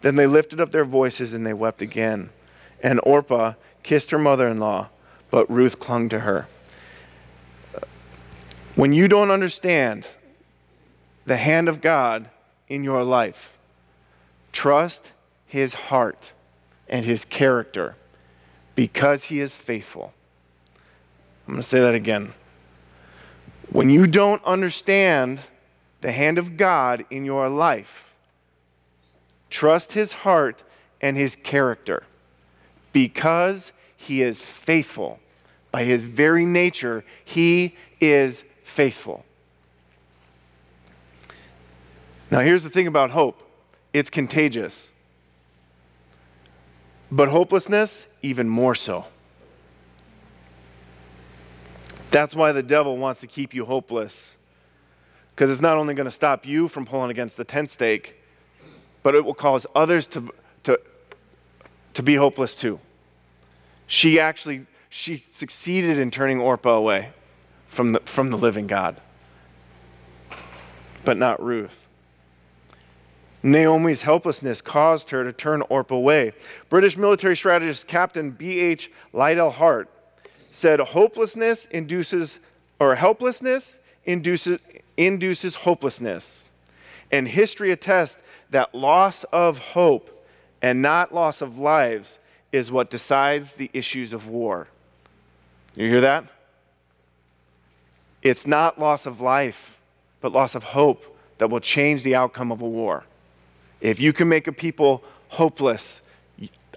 Then 0.02 0.15
they 0.15 0.28
lifted 0.28 0.62
up 0.62 0.72
their 0.72 0.86
voices 0.86 1.34
and 1.34 1.45
they 1.45 1.54
wept 1.54 1.82
again. 1.82 2.30
And 2.82 3.02
Orpah 3.04 3.54
kissed 3.84 4.12
her 4.12 4.19
mother 4.19 4.48
in 4.48 4.60
law, 4.60 4.89
but 5.32 5.50
Ruth 5.50 5.80
clung 5.80 6.08
to 6.10 6.19
her. 6.19 6.48
When 8.76 8.93
you 8.93 9.08
don't 9.08 9.32
understand 9.32 10.08
the 11.26 11.38
hand 11.38 11.67
of 11.67 11.82
God 11.82 12.30
in 12.67 12.84
your 12.84 13.04
life, 13.04 13.58
trust 14.52 15.12
his 15.45 15.74
heart 15.74 16.32
and 16.88 17.06
his 17.06 17.26
character 17.26 17.95
because 18.80 19.26
he 19.26 19.39
is 19.39 19.56
faithful. 19.56 20.13
I'm 21.48 21.56
going 21.56 21.62
to 21.62 21.68
say 21.68 21.80
that 21.80 21.96
again. 21.96 22.34
When 23.70 23.89
you 23.89 24.08
don't 24.08 24.44
understand 24.46 25.42
the 26.02 26.12
hand 26.12 26.38
of 26.38 26.58
God 26.58 27.06
in 27.10 27.26
your 27.26 27.50
life, 27.50 28.10
Trust 29.50 29.94
his 29.94 30.13
heart 30.13 30.63
and 31.02 31.18
his 31.18 31.36
character 31.36 32.04
because 32.94 33.72
he 33.96 34.22
is 34.22 34.44
faithful. 34.44 35.20
By 35.72 35.84
his 35.84 36.04
very 36.04 36.46
nature, 36.46 37.04
he 37.24 37.76
is 38.00 38.44
faithful. 38.63 39.26
Now, 42.32 42.42
here's 42.42 42.63
the 42.63 42.70
thing 42.70 42.88
about 42.88 43.12
hope 43.12 43.42
it's 43.92 44.10
contagious, 44.10 44.94
but 47.12 47.30
hopelessness, 47.30 48.06
even 48.21 48.49
more 48.49 48.75
so. 48.75 49.05
That's 52.12 52.36
why 52.36 52.51
the 52.51 52.63
devil 52.63 52.97
wants 52.97 53.21
to 53.21 53.27
keep 53.27 53.53
you 53.53 53.65
hopeless. 53.65 54.38
Because 55.36 55.51
it's 55.51 55.62
not 55.62 55.77
only 55.77 55.93
going 55.93 56.05
to 56.05 56.12
stop 56.12 56.45
you 56.45 56.67
from 56.67 56.86
pulling 56.86 57.12
against 57.12 57.38
the 57.38 57.43
tent 57.43 57.71
stake, 57.71 58.15
but 59.03 59.15
it 59.15 59.23
will 59.23 59.34
cause 59.34 59.65
others 59.75 60.08
to, 60.08 60.32
to, 60.63 60.79
to 61.93 62.03
be 62.03 62.15
hopeless 62.15 62.55
too. 62.55 62.79
She 63.88 64.19
actually 64.19 64.65
she 64.89 65.23
succeeded 65.29 65.99
in 65.99 66.12
turning 66.12 66.39
Orpah 66.39 66.73
away 66.73 67.12
from 67.67 67.93
the, 67.93 67.99
from 68.01 68.32
the 68.32 68.38
living 68.38 68.67
God. 68.67 68.99
But 71.05 71.17
not 71.17 71.41
Ruth. 71.41 71.88
Naomi's 73.41 74.02
helplessness 74.02 74.62
caused 74.62 75.12
her 75.12 75.23
to 75.23 75.32
turn 75.32 75.62
Orpah 75.63 75.95
away. 75.95 76.34
British 76.67 76.97
military 76.97 77.36
strategist 77.36 77.88
Captain 77.88 78.32
B.H. 78.32 78.91
Liddell 79.13 79.52
Hart 79.52 79.89
said 80.52 80.80
hopelessness 80.80 81.65
induces 81.65 82.39
or 82.80 82.95
helplessness 82.95 83.80
induces 84.06 84.60
induces 84.97 85.56
hopelessness. 85.56 86.45
And 87.12 87.28
history 87.28 87.71
attests 87.71 88.17
that 88.49 88.75
loss 88.75 89.23
of 89.25 89.58
hope 89.60 90.28
and 90.62 90.82
not 90.82 91.13
loss 91.13 91.41
of 91.41 91.58
lives 91.58 92.19
is 92.52 92.71
what 92.71 92.89
decides 92.89 93.54
the 93.54 93.69
issues 93.73 94.12
of 94.12 94.28
war. 94.28 94.67
You 95.75 95.88
hear 95.88 96.02
that? 96.02 96.25
It's 98.21 98.45
not 98.45 98.80
loss 98.80 99.06
of 99.06 99.21
life, 99.21 99.78
but 100.19 100.34
loss 100.34 100.56
of 100.56 100.63
hope 100.63 101.17
that 101.38 101.49
will 101.49 101.62
change 101.62 102.04
the 102.04 102.15
outcome 102.15 102.52
of 102.52 102.62
a 102.62 102.67
war. 102.67 103.06
If 103.82 104.00
you 104.00 104.13
can 104.13 104.28
make 104.28 104.48
a 104.48 104.52
people 104.52 105.04
hopeless, 105.30 106.02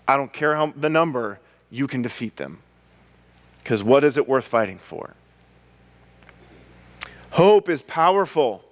I 0.06 0.16
don't 0.16 0.32
care 0.32 0.54
how 0.54 0.72
the 0.76 0.90
number, 0.90 1.40
you 1.70 1.86
can 1.86 2.02
defeat 2.02 2.36
them. 2.36 2.60
Because 3.62 3.82
what 3.82 4.04
is 4.04 4.16
it 4.16 4.28
worth 4.28 4.44
fighting 4.44 4.78
for? 4.78 5.14
Hope 7.30 7.68
is 7.68 7.82
powerful. 7.82 8.64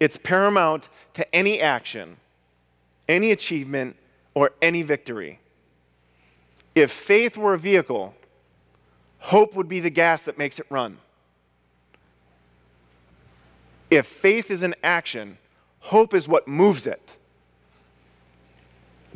It's 0.00 0.16
paramount 0.16 0.88
to 1.14 1.34
any 1.34 1.60
action, 1.60 2.16
any 3.08 3.30
achievement, 3.30 3.96
or 4.34 4.52
any 4.62 4.82
victory. 4.82 5.40
If 6.74 6.90
faith 6.90 7.36
were 7.36 7.54
a 7.54 7.58
vehicle, 7.58 8.14
hope 9.18 9.54
would 9.54 9.68
be 9.68 9.80
the 9.80 9.90
gas 9.90 10.22
that 10.24 10.38
makes 10.38 10.58
it 10.58 10.66
run. 10.68 10.98
If 13.90 14.06
faith 14.06 14.50
is 14.50 14.62
an 14.62 14.74
action, 14.82 15.38
hope 15.80 16.12
is 16.12 16.28
what 16.28 16.46
moves 16.46 16.86
it. 16.86 17.15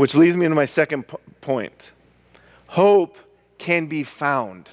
Which 0.00 0.14
leads 0.14 0.34
me 0.34 0.48
to 0.48 0.54
my 0.54 0.64
second 0.64 1.08
p- 1.08 1.18
point. 1.42 1.92
Hope 2.68 3.18
can 3.58 3.86
be 3.86 4.02
found. 4.02 4.70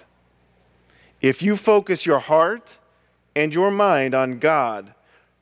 If 1.20 1.42
you 1.42 1.58
focus 1.58 2.06
your 2.06 2.20
heart 2.20 2.78
and 3.36 3.54
your 3.54 3.70
mind 3.70 4.14
on 4.14 4.40
God, 4.40 4.94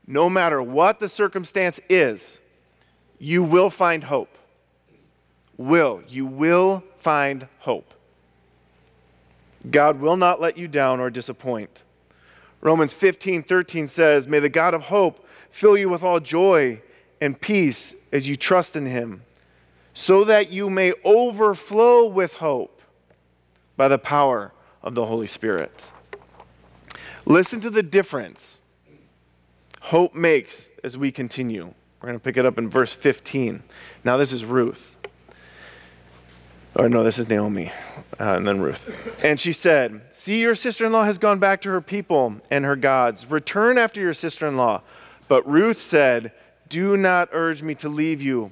no 0.08 0.28
matter 0.28 0.60
what 0.60 1.00
the 1.00 1.08
circumstance 1.08 1.80
is, 1.88 2.40
you 3.20 3.44
will 3.44 3.70
find 3.70 4.06
hope. 4.06 4.40
Will. 5.56 6.02
You 6.08 6.26
will 6.26 6.84
find 6.98 7.48
hope. 7.60 7.94
God 9.70 10.00
will 10.00 10.18
not 10.18 10.42
let 10.42 10.58
you 10.58 10.68
down 10.68 11.00
or 11.00 11.12
disappoint. 11.12 11.84
Romans 12.60 12.92
15 12.92 13.44
13 13.44 13.88
says, 13.88 14.28
May 14.28 14.40
the 14.40 14.50
God 14.50 14.74
of 14.74 14.86
hope 14.86 15.24
fill 15.52 15.78
you 15.78 15.90
with 15.90 16.02
all 16.02 16.20
joy 16.20 16.82
and 17.22 17.40
peace 17.40 17.94
as 18.12 18.28
you 18.28 18.36
trust 18.36 18.76
in 18.76 18.88
him, 18.88 19.22
so 19.96 20.26
that 20.26 20.52
you 20.52 20.70
may 20.70 20.94
overflow 21.04 22.06
with 22.06 22.36
hope 22.36 22.82
by 23.78 23.88
the 23.88 23.98
power 23.98 24.52
of 24.84 24.94
the 24.94 25.06
Holy 25.06 25.26
Spirit. 25.26 25.92
Listen 27.26 27.60
to 27.62 27.72
the 27.72 27.82
difference 27.82 28.62
hope 29.80 30.14
makes 30.14 30.70
as 30.84 30.98
we 30.98 31.12
continue. 31.12 31.74
We're 32.02 32.08
going 32.08 32.20
to 32.20 32.24
pick 32.24 32.38
it 32.38 32.46
up 32.46 32.58
in 32.58 32.70
verse 32.70 32.92
15. 32.92 33.64
Now, 34.04 34.18
this 34.18 34.32
is 34.32 34.44
Ruth. 34.44 34.96
Or, 36.76 36.90
no, 36.90 37.04
this 37.04 37.18
is 37.18 37.30
Naomi, 37.30 37.72
uh, 38.20 38.36
and 38.36 38.46
then 38.46 38.60
Ruth. 38.60 39.24
And 39.24 39.40
she 39.40 39.54
said, 39.54 40.02
See, 40.12 40.42
your 40.42 40.56
sister 40.56 40.86
in 40.86 40.92
law 40.92 41.06
has 41.06 41.18
gone 41.18 41.40
back 41.40 41.62
to 41.62 41.70
her 41.70 41.82
people 41.82 42.42
and 42.52 42.66
her 42.66 42.76
gods. 42.76 43.32
Return 43.32 43.78
after 43.78 44.02
your 44.02 44.14
sister 44.14 44.46
in 44.46 44.58
law. 44.58 44.82
But 45.30 45.48
Ruth 45.48 45.80
said, 45.80 46.34
Do 46.68 46.98
not 46.98 47.30
urge 47.32 47.64
me 47.64 47.76
to 47.76 47.88
leave 47.88 48.22
you 48.22 48.52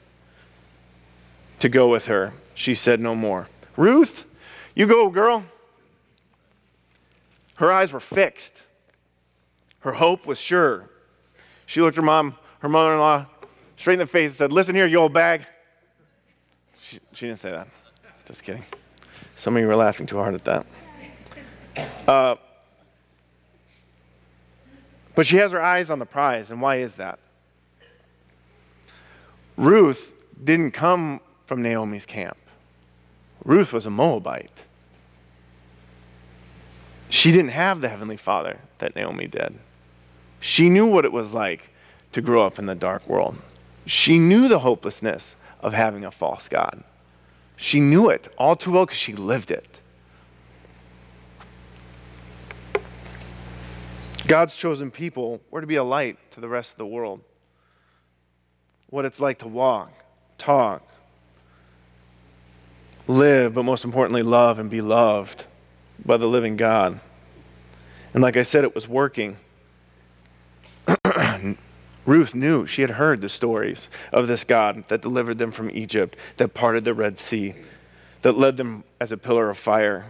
to 1.61 1.69
go 1.69 1.87
with 1.87 2.07
her, 2.07 2.33
she 2.53 2.73
said 2.73 2.99
no 2.99 3.15
more. 3.15 3.47
Ruth, 3.77 4.25
you 4.75 4.87
go, 4.87 5.09
girl. 5.09 5.45
Her 7.55 7.71
eyes 7.71 7.93
were 7.93 7.99
fixed. 7.99 8.63
Her 9.81 9.93
hope 9.93 10.25
was 10.25 10.39
sure. 10.39 10.89
She 11.67 11.81
looked 11.81 11.95
her 11.95 12.01
mom, 12.01 12.35
her 12.59 12.69
mother 12.69 12.93
in 12.93 12.99
law, 12.99 13.27
straight 13.77 13.93
in 13.93 13.99
the 13.99 14.07
face 14.07 14.31
and 14.31 14.37
said, 14.37 14.51
Listen 14.51 14.73
here, 14.73 14.87
you 14.87 14.97
old 14.97 15.13
bag. 15.13 15.45
She, 16.81 16.99
she 17.13 17.27
didn't 17.27 17.39
say 17.39 17.51
that. 17.51 17.67
Just 18.25 18.43
kidding. 18.43 18.63
Some 19.35 19.55
of 19.55 19.61
you 19.61 19.67
were 19.67 19.75
laughing 19.75 20.07
too 20.07 20.17
hard 20.17 20.33
at 20.33 20.43
that. 20.45 20.65
Uh, 22.07 22.35
but 25.13 25.27
she 25.27 25.37
has 25.37 25.51
her 25.51 25.61
eyes 25.61 25.91
on 25.91 25.99
the 25.99 26.05
prize, 26.05 26.49
and 26.49 26.59
why 26.59 26.77
is 26.77 26.95
that? 26.95 27.19
Ruth 29.57 30.11
didn't 30.43 30.71
come 30.71 31.21
from 31.51 31.61
Naomi's 31.61 32.05
camp. 32.05 32.37
Ruth 33.43 33.73
was 33.73 33.85
a 33.85 33.89
Moabite. 33.89 34.63
She 37.09 37.33
didn't 37.33 37.51
have 37.51 37.81
the 37.81 37.89
Heavenly 37.89 38.15
Father 38.15 38.59
that 38.77 38.95
Naomi 38.95 39.27
did. 39.27 39.55
She 40.39 40.69
knew 40.69 40.85
what 40.85 41.03
it 41.03 41.11
was 41.11 41.33
like 41.33 41.69
to 42.13 42.21
grow 42.21 42.45
up 42.45 42.57
in 42.57 42.67
the 42.67 42.73
dark 42.73 43.05
world. 43.05 43.35
She 43.85 44.17
knew 44.17 44.47
the 44.47 44.59
hopelessness 44.59 45.35
of 45.59 45.73
having 45.73 46.05
a 46.05 46.09
false 46.09 46.47
God. 46.47 46.85
She 47.57 47.81
knew 47.81 48.09
it 48.09 48.33
all 48.37 48.55
too 48.55 48.71
well 48.71 48.85
because 48.85 48.97
she 48.97 49.11
lived 49.11 49.51
it. 49.51 49.81
God's 54.25 54.55
chosen 54.55 54.89
people 54.89 55.41
were 55.51 55.59
to 55.59 55.67
be 55.67 55.75
a 55.75 55.83
light 55.83 56.17
to 56.31 56.39
the 56.39 56.47
rest 56.47 56.71
of 56.71 56.77
the 56.77 56.85
world. 56.85 57.19
What 58.89 59.03
it's 59.03 59.19
like 59.19 59.39
to 59.39 59.49
walk, 59.49 59.91
talk, 60.37 60.87
live, 63.07 63.53
but 63.53 63.63
most 63.63 63.83
importantly, 63.85 64.23
love 64.23 64.59
and 64.59 64.69
be 64.69 64.81
loved 64.81 65.45
by 66.05 66.17
the 66.17 66.27
living 66.27 66.57
God. 66.57 66.99
And 68.13 68.21
like 68.21 68.37
I 68.37 68.43
said, 68.43 68.63
it 68.63 68.75
was 68.75 68.87
working. 68.87 69.37
Ruth 72.05 72.33
knew, 72.33 72.65
she 72.65 72.81
had 72.81 72.91
heard 72.91 73.21
the 73.21 73.29
stories 73.29 73.89
of 74.11 74.27
this 74.27 74.43
God 74.43 74.83
that 74.87 75.01
delivered 75.01 75.37
them 75.37 75.51
from 75.51 75.69
Egypt, 75.71 76.15
that 76.37 76.53
parted 76.53 76.83
the 76.83 76.93
Red 76.93 77.19
Sea, 77.19 77.53
that 78.23 78.37
led 78.37 78.57
them 78.57 78.83
as 78.99 79.11
a 79.11 79.17
pillar 79.17 79.49
of 79.49 79.57
fire, 79.57 80.05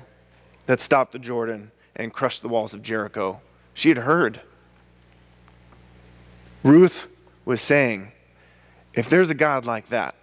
that 0.65 0.79
stopped 0.79 1.11
the 1.11 1.19
Jordan 1.19 1.71
and 1.95 2.13
crushed 2.13 2.41
the 2.41 2.47
walls 2.47 2.73
of 2.73 2.81
Jericho. 2.81 3.41
She 3.73 3.89
had 3.89 3.99
heard. 3.99 4.41
Ruth 6.63 7.07
was 7.43 7.61
saying, 7.61 8.11
if 8.93 9.09
there's 9.09 9.29
a 9.29 9.35
God 9.35 9.65
like 9.65 9.87
that, 9.87 10.15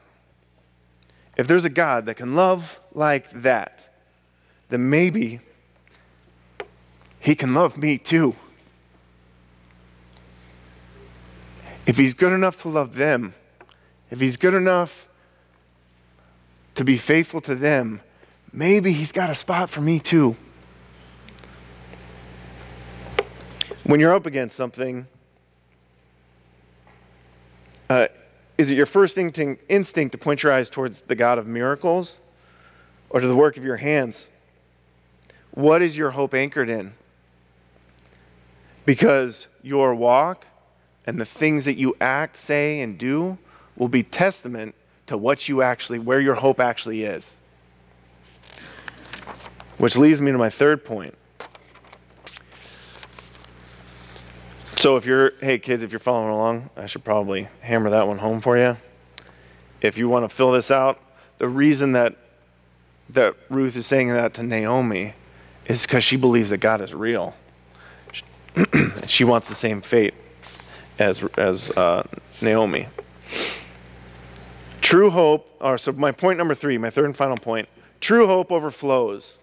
if 1.38 1.46
there's 1.46 1.64
a 1.64 1.70
God 1.70 2.06
that 2.06 2.16
can 2.16 2.34
love 2.34 2.80
like 2.92 3.30
that, 3.30 3.88
then 4.68 4.90
maybe 4.90 5.40
he 7.20 7.34
can 7.34 7.54
love 7.54 7.78
me 7.78 7.96
too. 7.96 8.34
If 11.86 11.96
He's 11.96 12.12
good 12.12 12.32
enough 12.32 12.60
to 12.62 12.68
love 12.68 12.96
them, 12.96 13.34
if 14.10 14.20
He's 14.20 14.36
good 14.36 14.54
enough 14.54 15.08
to 16.74 16.84
be 16.84 16.96
faithful 16.96 17.40
to 17.42 17.54
them, 17.54 18.02
maybe 18.52 18.92
He's 18.92 19.12
got 19.12 19.30
a 19.30 19.34
spot 19.34 19.70
for 19.70 19.80
me 19.80 19.98
too. 19.98 20.36
When 23.84 24.00
you're 24.00 24.14
up 24.14 24.26
against 24.26 24.54
something, 24.54 25.06
uh, 27.88 28.08
is 28.58 28.70
it 28.70 28.74
your 28.74 28.86
first 28.86 29.16
instinct 29.16 30.12
to 30.12 30.18
point 30.18 30.42
your 30.42 30.52
eyes 30.52 30.68
towards 30.68 31.00
the 31.02 31.14
God 31.14 31.38
of 31.38 31.46
miracles 31.46 32.18
or 33.08 33.20
to 33.20 33.26
the 33.26 33.36
work 33.36 33.56
of 33.56 33.64
your 33.64 33.76
hands? 33.76 34.28
What 35.52 35.80
is 35.80 35.96
your 35.96 36.10
hope 36.10 36.34
anchored 36.34 36.68
in? 36.68 36.94
Because 38.84 39.46
your 39.62 39.94
walk 39.94 40.44
and 41.06 41.20
the 41.20 41.24
things 41.24 41.64
that 41.64 41.76
you 41.76 41.96
act, 42.00 42.36
say, 42.36 42.80
and 42.80 42.98
do 42.98 43.38
will 43.76 43.88
be 43.88 44.02
testament 44.02 44.74
to 45.06 45.16
what 45.16 45.48
you 45.48 45.62
actually, 45.62 45.98
where 45.98 46.20
your 46.20 46.34
hope 46.34 46.60
actually 46.60 47.04
is. 47.04 47.36
Which 49.78 49.96
leads 49.96 50.20
me 50.20 50.32
to 50.32 50.38
my 50.38 50.50
third 50.50 50.84
point. 50.84 51.16
So 54.78 54.94
if 54.94 55.06
you're, 55.06 55.32
hey 55.40 55.58
kids, 55.58 55.82
if 55.82 55.90
you're 55.90 55.98
following 55.98 56.30
along, 56.30 56.70
I 56.76 56.86
should 56.86 57.02
probably 57.02 57.48
hammer 57.62 57.90
that 57.90 58.06
one 58.06 58.18
home 58.18 58.40
for 58.40 58.56
you. 58.56 58.76
If 59.80 59.98
you 59.98 60.08
want 60.08 60.22
to 60.22 60.28
fill 60.28 60.52
this 60.52 60.70
out, 60.70 61.00
the 61.38 61.48
reason 61.48 61.92
that 61.92 62.16
that 63.10 63.34
Ruth 63.48 63.74
is 63.74 63.86
saying 63.86 64.10
that 64.10 64.34
to 64.34 64.44
Naomi 64.44 65.14
is 65.66 65.82
because 65.82 66.04
she 66.04 66.14
believes 66.14 66.50
that 66.50 66.58
God 66.58 66.80
is 66.80 66.94
real. 66.94 67.34
she 69.08 69.24
wants 69.24 69.48
the 69.48 69.56
same 69.56 69.80
fate 69.80 70.14
as 71.00 71.24
as 71.36 71.72
uh, 71.72 72.06
Naomi. 72.40 72.86
True 74.80 75.10
hope, 75.10 75.56
or 75.60 75.76
so 75.76 75.90
my 75.90 76.12
point 76.12 76.38
number 76.38 76.54
three, 76.54 76.78
my 76.78 76.90
third 76.90 77.06
and 77.06 77.16
final 77.16 77.36
point. 77.36 77.68
True 78.00 78.28
hope 78.28 78.52
overflows. 78.52 79.40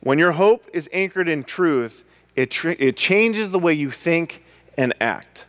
When 0.00 0.18
your 0.18 0.32
hope 0.32 0.66
is 0.72 0.88
anchored 0.90 1.28
in 1.28 1.44
truth, 1.44 2.02
it, 2.34 2.50
tr- 2.50 2.70
it 2.70 2.96
changes 2.96 3.50
the 3.50 3.58
way 3.58 3.74
you 3.74 3.90
think 3.90 4.40
and 4.76 4.94
act. 5.00 5.46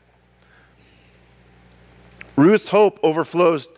Ruth's 2.35 2.69
hope 2.69 2.99
overflows 3.01 3.69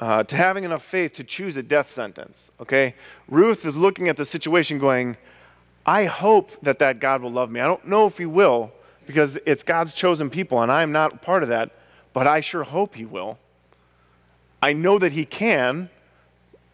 uh, 0.00 0.24
to 0.24 0.36
having 0.36 0.64
enough 0.64 0.82
faith 0.82 1.14
to 1.14 1.24
choose 1.24 1.56
a 1.56 1.62
death 1.62 1.90
sentence. 1.90 2.50
Okay? 2.60 2.94
Ruth 3.28 3.64
is 3.64 3.76
looking 3.76 4.08
at 4.08 4.16
the 4.16 4.24
situation 4.24 4.78
going, 4.78 5.16
I 5.84 6.04
hope 6.04 6.52
that 6.62 6.78
that 6.80 6.98
God 7.00 7.22
will 7.22 7.30
love 7.30 7.50
me. 7.50 7.60
I 7.60 7.66
don't 7.66 7.86
know 7.86 8.06
if 8.06 8.18
he 8.18 8.26
will 8.26 8.72
because 9.06 9.38
it's 9.46 9.62
God's 9.62 9.94
chosen 9.94 10.28
people 10.28 10.60
and 10.62 10.70
I'm 10.70 10.92
not 10.92 11.22
part 11.22 11.42
of 11.42 11.48
that, 11.48 11.70
but 12.12 12.26
I 12.26 12.40
sure 12.40 12.64
hope 12.64 12.96
he 12.96 13.04
will. 13.04 13.38
I 14.60 14.72
know 14.72 14.98
that 14.98 15.12
he 15.12 15.24
can. 15.24 15.90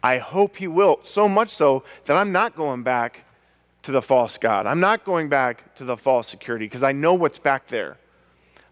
I 0.01 0.17
hope 0.17 0.57
he 0.57 0.67
will. 0.67 0.99
So 1.03 1.29
much 1.29 1.49
so 1.49 1.83
that 2.05 2.17
I'm 2.17 2.31
not 2.31 2.55
going 2.55 2.83
back 2.83 3.25
to 3.83 3.91
the 3.91 4.01
false 4.01 4.37
God. 4.37 4.65
I'm 4.65 4.79
not 4.79 5.03
going 5.03 5.29
back 5.29 5.75
to 5.75 5.85
the 5.85 5.97
false 5.97 6.27
security 6.27 6.65
because 6.65 6.83
I 6.83 6.91
know 6.91 7.13
what's 7.13 7.37
back 7.37 7.67
there. 7.67 7.97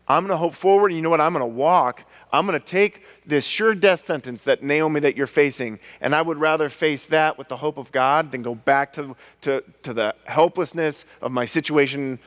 I'm 0.08 0.24
going 0.24 0.34
to 0.34 0.38
hope 0.38 0.56
forward, 0.56 0.88
and 0.92 0.98
you 0.98 1.02
know 1.02 1.10
what? 1.10 1.22
I'm 1.22 1.32
going 1.32 1.42
to 1.42 1.46
walk. 1.46 2.04
I'm 2.34 2.46
going 2.46 2.60
to 2.60 2.66
take 2.66 3.04
this 3.26 3.46
sure 3.46 3.76
death 3.76 4.06
sentence 4.06 4.44
that 4.44 4.64
Naomi 4.64 5.00
that 5.02 5.16
you're 5.16 5.28
facing, 5.28 5.80
and 6.02 6.16
I 6.16 6.22
would 6.22 6.38
rather 6.38 6.70
face 6.70 7.06
that 7.08 7.38
with 7.38 7.48
the 7.48 7.58
hope 7.58 7.78
of 7.78 7.92
God 7.92 8.32
than 8.32 8.42
go 8.42 8.56
back 8.56 8.94
to, 8.94 9.16
to, 9.42 9.64
to 9.84 9.94
the 9.94 10.16
helplessness 10.26 11.06
of 11.22 11.32
my 11.32 11.46
situation 11.46 12.20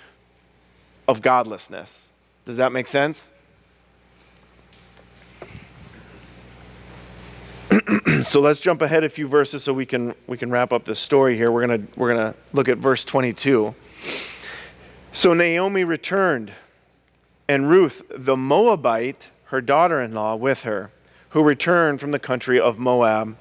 of 1.09 1.20
godlessness. 1.20 2.11
Does 2.47 2.57
that 2.59 2.73
make 2.73 2.87
sense? 2.87 3.31
So 8.25 8.41
let's 8.41 8.61
jump 8.61 8.83
ahead 8.83 9.05
a 9.05 9.09
few 9.09 9.29
verses 9.29 9.65
so 9.65 9.73
we 9.73 9.87
can 9.87 10.15
we 10.27 10.37
can 10.37 10.51
wrap 10.51 10.73
up 10.73 10.85
this 10.85 10.99
story 10.99 11.37
here. 11.37 11.51
We're 11.51 11.67
gonna 11.67 11.87
we're 11.97 12.15
gonna 12.15 12.35
look 12.53 12.69
at 12.69 12.79
verse 12.79 13.05
22. 13.05 13.75
So 15.13 15.35
Naomi 15.35 15.85
returned, 15.85 16.53
and 17.49 17.69
Ruth 17.69 18.03
the 18.11 18.37
Moabite, 18.37 19.31
her 19.47 19.61
daughter-in-law, 19.61 20.37
with 20.37 20.63
her, 20.63 20.91
who 21.31 21.43
returned 21.43 22.01
from 22.01 22.11
the 22.11 22.19
country 22.19 22.59
of 22.59 22.79
Moab, 22.79 23.37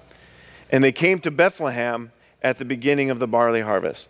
and 0.69 0.83
they 0.83 0.91
came 0.91 1.19
to 1.19 1.31
Bethlehem 1.31 2.11
at 2.41 2.57
the 2.57 2.65
beginning 2.65 3.09
of 3.09 3.19
the 3.19 3.27
barley 3.27 3.61
harvest. 3.61 4.09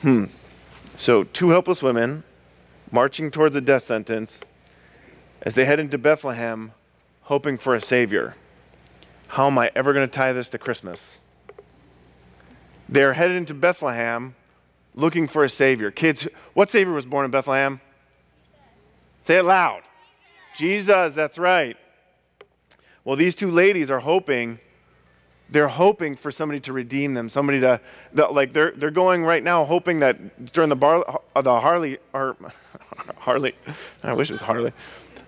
Hmm. 0.00 0.26
So 0.96 1.24
two 1.24 1.50
helpless 1.50 1.82
women 1.82 2.24
marching 2.90 3.30
towards 3.30 3.54
a 3.56 3.60
death 3.60 3.84
sentence 3.84 4.42
as 5.42 5.54
they 5.54 5.64
head 5.64 5.78
into 5.78 5.98
Bethlehem, 5.98 6.72
hoping 7.22 7.58
for 7.58 7.74
a 7.74 7.80
savior 7.80 8.34
how 9.32 9.46
am 9.46 9.58
I 9.58 9.70
ever 9.74 9.94
going 9.94 10.06
to 10.06 10.14
tie 10.14 10.34
this 10.34 10.50
to 10.50 10.58
Christmas? 10.58 11.18
They're 12.86 13.14
headed 13.14 13.34
into 13.38 13.54
Bethlehem 13.54 14.34
looking 14.94 15.26
for 15.26 15.42
a 15.42 15.48
Savior. 15.48 15.90
Kids, 15.90 16.28
what 16.52 16.68
Savior 16.68 16.92
was 16.92 17.06
born 17.06 17.24
in 17.24 17.30
Bethlehem? 17.30 17.80
Say 19.22 19.38
it 19.38 19.44
loud. 19.44 19.84
Jesus, 20.54 21.14
that's 21.14 21.38
right. 21.38 21.78
Well, 23.04 23.16
these 23.16 23.34
two 23.34 23.50
ladies 23.50 23.90
are 23.90 24.00
hoping, 24.00 24.58
they're 25.48 25.66
hoping 25.66 26.14
for 26.14 26.30
somebody 26.30 26.60
to 26.60 26.74
redeem 26.74 27.14
them, 27.14 27.30
somebody 27.30 27.60
to, 27.60 27.80
like, 28.12 28.52
they're, 28.52 28.72
they're 28.72 28.90
going 28.90 29.24
right 29.24 29.42
now 29.42 29.64
hoping 29.64 30.00
that 30.00 30.52
during 30.52 30.68
the, 30.68 30.76
bar, 30.76 31.22
uh, 31.34 31.40
the 31.40 31.58
Harley, 31.58 31.96
or 32.12 32.36
Harley, 33.16 33.54
I 34.04 34.12
wish 34.12 34.28
it 34.28 34.34
was 34.34 34.42
Harley, 34.42 34.74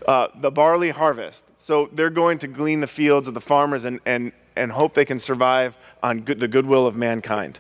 uh, 0.06 0.28
the 0.34 0.50
barley 0.50 0.90
harvest. 0.90 1.44
So 1.58 1.88
they're 1.92 2.10
going 2.10 2.38
to 2.40 2.46
glean 2.46 2.80
the 2.80 2.86
fields 2.86 3.26
of 3.26 3.34
the 3.34 3.40
farmers 3.40 3.84
and, 3.84 4.00
and, 4.04 4.32
and 4.54 4.72
hope 4.72 4.94
they 4.94 5.04
can 5.04 5.18
survive 5.18 5.76
on 6.02 6.20
good, 6.20 6.38
the 6.38 6.48
goodwill 6.48 6.86
of 6.86 6.94
mankind 6.94 7.58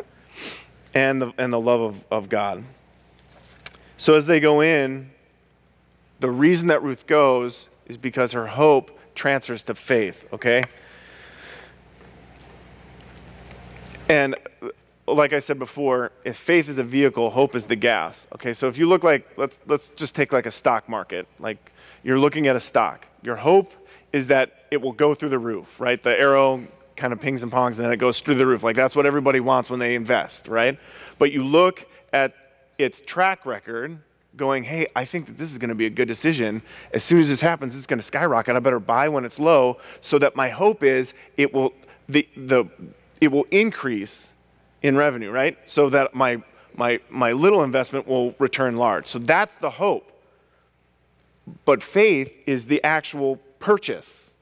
and 0.92 1.22
the, 1.22 1.32
and 1.38 1.52
the 1.52 1.60
love 1.60 1.80
of, 1.80 2.04
of 2.10 2.28
God. 2.28 2.64
So 3.96 4.14
as 4.14 4.26
they 4.26 4.40
go 4.40 4.60
in, 4.60 5.10
the 6.20 6.30
reason 6.30 6.68
that 6.68 6.82
Ruth 6.82 7.06
goes 7.06 7.68
is 7.86 7.96
because 7.96 8.32
her 8.32 8.46
hope 8.46 8.98
transfers 9.14 9.62
to 9.64 9.74
faith, 9.74 10.26
okay? 10.32 10.64
And 14.08 14.36
like 15.06 15.32
I 15.32 15.38
said 15.38 15.58
before, 15.58 16.12
if 16.24 16.36
faith 16.36 16.68
is 16.68 16.78
a 16.78 16.84
vehicle, 16.84 17.30
hope 17.30 17.54
is 17.54 17.66
the 17.66 17.76
gas. 17.76 18.26
Okay, 18.34 18.52
so 18.52 18.68
if 18.68 18.78
you 18.78 18.88
look 18.88 19.04
like, 19.04 19.26
let's, 19.36 19.58
let's 19.66 19.90
just 19.90 20.14
take 20.14 20.32
like 20.32 20.46
a 20.46 20.50
stock 20.50 20.88
market. 20.88 21.26
Like 21.38 21.72
you're 22.04 22.18
looking 22.18 22.46
at 22.46 22.54
a 22.54 22.60
stock. 22.60 23.06
Your 23.22 23.36
hope 23.36 23.72
is 24.12 24.28
that 24.28 24.66
it 24.70 24.80
will 24.80 24.92
go 24.92 25.14
through 25.14 25.30
the 25.30 25.38
roof, 25.38 25.80
right? 25.80 26.00
The 26.00 26.18
arrow 26.18 26.64
kind 26.96 27.12
of 27.12 27.20
pings 27.20 27.42
and 27.42 27.50
pongs 27.50 27.72
and 27.76 27.84
then 27.84 27.92
it 27.92 27.96
goes 27.96 28.20
through 28.20 28.36
the 28.36 28.46
roof. 28.46 28.62
Like 28.62 28.76
that's 28.76 28.94
what 28.94 29.06
everybody 29.06 29.40
wants 29.40 29.70
when 29.70 29.80
they 29.80 29.96
invest, 29.96 30.46
right? 30.46 30.78
But 31.18 31.32
you 31.32 31.44
look 31.44 31.86
at 32.12 32.34
its 32.78 33.00
track 33.00 33.44
record 33.46 33.98
going, 34.36 34.64
hey, 34.64 34.86
I 34.94 35.04
think 35.04 35.26
that 35.26 35.38
this 35.38 35.50
is 35.50 35.58
going 35.58 35.68
to 35.68 35.74
be 35.74 35.86
a 35.86 35.90
good 35.90 36.08
decision. 36.08 36.62
As 36.92 37.02
soon 37.04 37.20
as 37.20 37.28
this 37.28 37.40
happens, 37.40 37.74
it's 37.74 37.86
going 37.86 37.98
to 37.98 38.04
skyrocket. 38.04 38.54
I 38.54 38.58
better 38.58 38.80
buy 38.80 39.08
when 39.08 39.24
it's 39.24 39.38
low 39.38 39.78
so 40.00 40.18
that 40.18 40.36
my 40.36 40.48
hope 40.48 40.82
is 40.82 41.14
it 41.36 41.52
will, 41.54 41.72
the, 42.08 42.28
the, 42.36 42.66
it 43.20 43.28
will 43.28 43.46
increase 43.50 44.32
in 44.82 44.96
revenue, 44.96 45.30
right? 45.30 45.58
So 45.66 45.88
that 45.90 46.14
my, 46.14 46.42
my, 46.76 47.00
my 47.08 47.32
little 47.32 47.62
investment 47.62 48.06
will 48.06 48.32
return 48.38 48.76
large. 48.76 49.06
So 49.06 49.18
that's 49.18 49.54
the 49.54 49.70
hope. 49.70 50.10
But 51.64 51.82
faith 51.82 52.42
is 52.46 52.66
the 52.66 52.82
actual 52.82 53.36
purchase. 53.58 54.34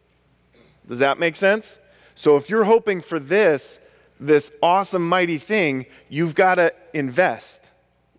Does 0.89 0.99
that 0.99 1.19
make 1.19 1.37
sense? 1.37 1.79
So 2.15 2.37
if 2.37 2.49
you're 2.49 2.65
hoping 2.65 3.01
for 3.01 3.19
this, 3.19 3.79
this 4.21 4.53
awesome, 4.63 5.09
mighty 5.09 5.39
thing, 5.39 5.87
you've 6.09 6.35
got 6.35 6.57
to 6.57 6.73
invest. 6.93 7.71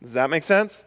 Does 0.02 0.14
that 0.14 0.30
make 0.30 0.44
sense? 0.44 0.84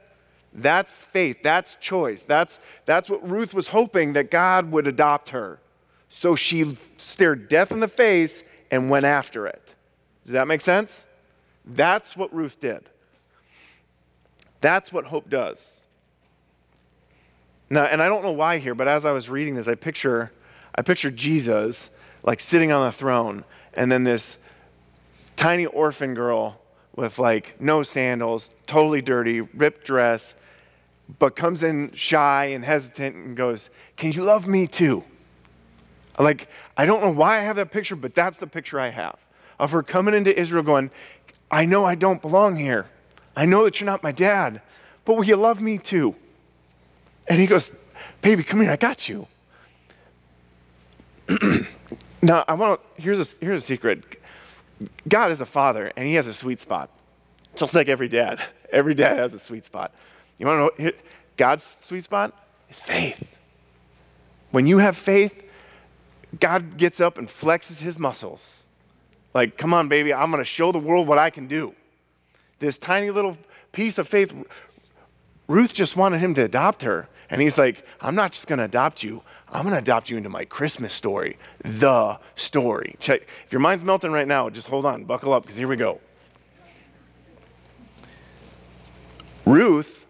That's 0.53 0.95
faith. 0.95 1.43
That's 1.43 1.77
choice. 1.77 2.25
That's, 2.25 2.59
that's 2.85 3.09
what 3.09 3.27
Ruth 3.29 3.55
was 3.55 3.69
hoping 3.69 4.15
that 4.15 4.31
God 4.31 4.71
would 4.73 4.87
adopt 4.87 5.31
her. 5.31 5.61
So 6.09 6.35
she 6.37 6.77
stared 6.97 7.49
death 7.49 7.71
in 7.73 7.81
the 7.81 7.89
face 7.89 8.43
and 8.71 8.91
went 8.91 9.07
after 9.07 9.47
it. 9.47 9.75
Does 10.25 10.33
that 10.33 10.49
make 10.49 10.61
sense? 10.61 11.07
That's 11.65 12.17
what 12.17 12.35
Ruth 12.35 12.61
did. 12.61 12.89
That's 14.61 14.93
what 14.93 15.07
hope 15.07 15.29
does. 15.29 15.86
Now, 17.69 17.85
and 17.85 18.03
I 18.03 18.09
don't 18.09 18.23
know 18.23 18.33
why 18.33 18.59
here, 18.59 18.75
but 18.75 18.89
as 18.89 19.05
I 19.05 19.13
was 19.13 19.29
reading 19.29 19.57
this, 19.57 19.69
I 19.69 19.75
picture, 19.75 20.33
I 20.75 20.83
picture 20.83 21.11
Jesus 21.11 21.91
like 22.23 22.41
sitting 22.41 22.73
on 22.73 22.85
the 22.85 22.93
throne, 22.93 23.45
and 23.75 23.91
then 23.91 24.05
this 24.05 24.39
tiny 25.37 25.67
orphan 25.67 26.15
girl 26.15 26.61
with 26.95 27.19
like 27.19 27.61
no 27.61 27.83
sandals, 27.83 28.51
totally 28.67 29.03
dirty, 29.03 29.41
ripped 29.41 29.85
dress, 29.85 30.35
but 31.19 31.37
comes 31.37 31.63
in 31.63 31.93
shy 31.93 32.47
and 32.47 32.65
hesitant 32.65 33.15
and 33.15 33.37
goes, 33.37 33.71
Can 33.97 34.13
you 34.13 34.23
love 34.23 34.47
me 34.47 34.67
too? 34.67 35.05
Like, 36.19 36.49
I 36.77 36.87
don't 36.87 37.03
know 37.03 37.11
why 37.11 37.39
I 37.39 37.41
have 37.41 37.57
that 37.57 37.71
picture, 37.71 37.97
but 37.97 38.15
that's 38.15 38.39
the 38.39 38.47
picture 38.47 38.81
I 38.81 38.89
have 38.89 39.19
of 39.59 39.73
her 39.73 39.83
coming 39.83 40.15
into 40.15 40.39
Israel 40.39 40.63
going, 40.63 40.91
I 41.51 41.65
know 41.65 41.85
I 41.85 41.95
don't 41.95 42.21
belong 42.21 42.57
here. 42.57 42.87
I 43.37 43.45
know 43.47 43.65
that 43.65 43.81
you're 43.81 43.87
not 43.87 44.03
my 44.03 44.13
dad, 44.13 44.61
but 45.05 45.17
will 45.17 45.25
you 45.25 45.37
love 45.37 45.61
me 45.61 45.79
too? 45.79 46.17
And 47.29 47.41
he 47.41 47.47
goes, 47.47 47.73
Baby, 48.23 48.43
come 48.43 48.61
here, 48.61 48.71
I 48.71 48.77
got 48.77 49.09
you. 49.09 49.27
now, 52.23 52.45
I 52.47 52.55
want 52.55 52.81
to, 52.81 53.03
here's 53.03 53.19
a, 53.19 53.37
here's 53.45 53.63
a 53.63 53.67
secret 53.67 54.05
God 55.09 55.33
is 55.33 55.41
a 55.41 55.47
father, 55.47 55.93
and 55.97 56.07
he 56.07 56.15
has 56.15 56.27
a 56.27 56.35
sweet 56.35 56.61
spot, 56.61 56.91
just 57.55 57.75
like 57.75 57.89
every 57.89 58.09
dad. 58.09 58.41
Every 58.73 58.95
dad 58.95 59.17
has 59.19 59.33
a 59.33 59.39
sweet 59.39 59.65
spot. 59.65 59.95
You 60.39 60.47
want 60.47 60.77
to 60.77 60.83
know 60.83 60.91
God's 61.37 61.63
sweet 61.63 62.03
spot? 62.03 62.33
Is 62.69 62.81
faith. 62.81 63.37
When 64.51 64.67
you 64.67 64.79
have 64.79 64.97
faith, 64.97 65.45
God 66.41 66.77
gets 66.77 67.01
up 67.01 67.17
and 67.17 67.29
flexes 67.29 67.79
his 67.79 67.97
muscles. 67.97 68.65
Like, 69.35 69.57
come 69.57 69.73
on, 69.73 69.89
baby, 69.89 70.13
I'm 70.13 70.33
going 70.33 70.41
to 70.41 70.45
show 70.45 70.73
the 70.73 70.81
world 70.81 71.07
what 71.07 71.19
I 71.19 71.31
can 71.31 71.47
do. 71.47 71.75
This 72.59 72.77
tiny 72.77 73.11
little 73.11 73.39
piece 73.71 73.99
of 73.99 74.09
faith, 74.09 74.35
Ruth 75.49 75.73
just 75.73 75.97
wanted 75.97 76.19
him 76.19 76.35
to 76.35 76.45
adopt 76.45 76.83
her. 76.83 77.09
And 77.29 77.41
he's 77.41 77.59
like, 77.59 77.85
I'm 78.01 78.15
not 78.15 78.33
just 78.33 78.47
going 78.47 78.59
to 78.59 78.65
adopt 78.65 79.03
you. 79.03 79.23
I'm 79.49 79.63
going 79.63 79.73
to 79.73 79.81
adopt 79.81 80.11
you 80.11 80.17
into 80.17 80.29
my 80.29 80.45
Christmas 80.45 80.93
story, 80.95 81.39
the 81.63 82.19
story. 82.37 82.97
Check. 83.01 83.23
If 83.45 83.53
your 83.53 83.61
mind's 83.61 83.85
melting 83.85 84.13
right 84.13 84.29
now, 84.29 84.49
just 84.49 84.69
hold 84.69 84.87
on, 84.87 85.05
buckle 85.05 85.33
up, 85.33 85.43
because 85.43 85.57
here 85.57 85.69
we 85.69 85.77
go. 85.77 86.01
Ruth 89.45 90.07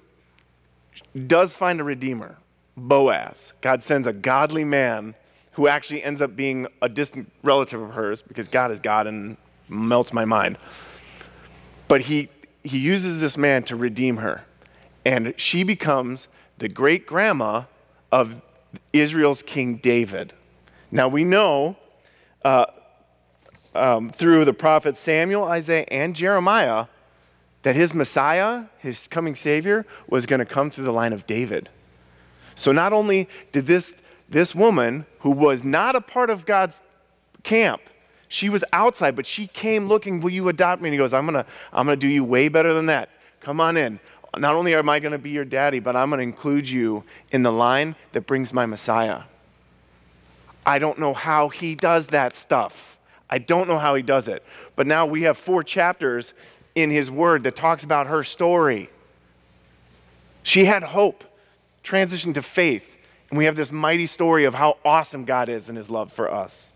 does 1.27 1.55
find 1.55 1.81
a 1.81 1.85
redeemer, 1.85 2.39
Boaz. 2.77 3.53
God 3.61 3.83
sends 3.83 4.07
a 4.07 4.13
godly 4.13 4.65
man 4.65 5.15
who 5.53 5.69
actually 5.69 6.03
ends 6.03 6.21
up 6.21 6.37
being 6.37 6.67
a 6.83 6.89
distant 6.89 7.33
relative 7.43 7.81
of 7.81 7.93
hers 7.93 8.21
because 8.21 8.49
God 8.49 8.71
is 8.71 8.81
God 8.81 9.07
and 9.07 9.37
melts 9.69 10.13
my 10.13 10.25
mind. 10.25 10.59
But 11.89 12.03
he, 12.03 12.29
he 12.63 12.79
uses 12.79 13.21
this 13.21 13.39
man 13.39 13.63
to 13.65 13.77
redeem 13.77 14.19
her. 14.19 14.45
And 15.07 15.35
she 15.37 15.63
becomes 15.63 16.27
the 16.59 16.69
great 16.69 17.07
grandma 17.07 17.63
of 18.11 18.43
Israel's 18.93 19.41
King 19.41 19.77
David. 19.77 20.35
Now 20.91 21.07
we 21.07 21.23
know 21.23 21.77
uh, 22.45 22.67
um, 23.73 24.11
through 24.11 24.45
the 24.45 24.53
prophets 24.53 24.99
Samuel, 24.99 25.45
Isaiah, 25.45 25.87
and 25.93 26.17
Jeremiah 26.17 26.87
that 27.63 27.77
his 27.77 27.95
Messiah, 27.95 28.65
his 28.79 29.07
coming 29.07 29.37
Savior, 29.37 29.87
was 30.09 30.27
going 30.27 30.41
to 30.41 30.45
come 30.45 30.71
through 30.71 30.85
the 30.85 30.93
line 30.93 31.13
of 31.13 31.25
David. 31.25 31.71
So 32.57 32.73
not 32.73 32.93
only 32.93 33.29
did 33.53 33.67
this 33.67 33.95
this 34.29 34.57
woman 34.57 35.07
who 35.21 35.31
was 35.31 35.63
not 35.63 35.95
a 35.95 36.01
part 36.01 36.31
of 36.31 36.45
God's 36.45 36.81
camp, 37.45 37.81
she 38.27 38.49
was 38.49 38.65
outside, 38.73 39.15
but 39.15 39.25
she 39.25 39.47
came 39.47 39.87
looking, 39.87 40.19
Will 40.19 40.31
you 40.31 40.49
adopt 40.49 40.83
me? 40.83 40.89
And 40.89 40.95
he 40.95 40.99
goes, 40.99 41.13
I'm 41.13 41.27
going 41.27 41.45
to 41.45 41.51
I'm 41.73 41.87
going 41.87 41.97
to 41.97 42.07
do 42.07 42.09
you 42.13 42.25
way 42.25 42.49
better 42.49 42.75
than 42.75 42.87
that. 42.87 43.11
Come 43.47 43.61
on 43.61 43.77
in. 43.77 44.01
Not 44.37 44.55
only 44.55 44.75
am 44.75 44.89
I 44.89 45.01
going 45.01 45.13
to 45.13 45.19
be 45.19 45.31
your 45.31 45.45
daddy, 45.45 45.81
but 45.81 45.97
I'm 45.97 46.11
going 46.11 46.19
to 46.19 46.25
include 46.25 46.69
you 46.69 47.05
in 47.31 47.43
the 47.43 47.53
line 47.53 47.97
that 48.13 48.27
brings 48.27 48.53
my 48.53 48.67
Messiah. 48.67 49.23
I 50.65 50.79
don't 50.79 50.99
know 50.99 51.15
how 51.15 51.49
he 51.49 51.75
does 51.75 52.09
that 52.09 52.37
stuff. 52.37 52.99
I 53.31 53.39
don't 53.39 53.69
know 53.69 53.79
how 53.79 53.95
he 53.95 54.03
does 54.03 54.29
it. 54.29 54.45
But 54.75 54.87
now 54.87 55.07
we 55.07 55.23
have 55.23 55.39
four 55.39 55.63
chapters 55.63 56.35
in 56.75 56.91
his 56.91 57.11
word 57.11 57.45
that 57.45 57.57
talks 57.57 57.83
about 57.83 58.09
her 58.09 58.23
story. 58.23 58.91
She 60.43 60.65
had 60.65 60.83
hope, 60.83 61.25
transitioned 61.83 62.35
to 62.35 62.43
faith 62.43 62.97
and 63.31 63.39
we 63.39 63.45
have 63.47 63.57
this 63.57 63.73
mighty 63.73 64.07
story 64.07 64.45
of 64.45 64.55
how 64.55 64.79
awesome 64.85 65.25
God 65.25 65.49
is 65.49 65.69
in 65.69 65.77
his 65.77 65.91
love 65.91 66.13
for 66.13 66.33
us. 66.33 66.73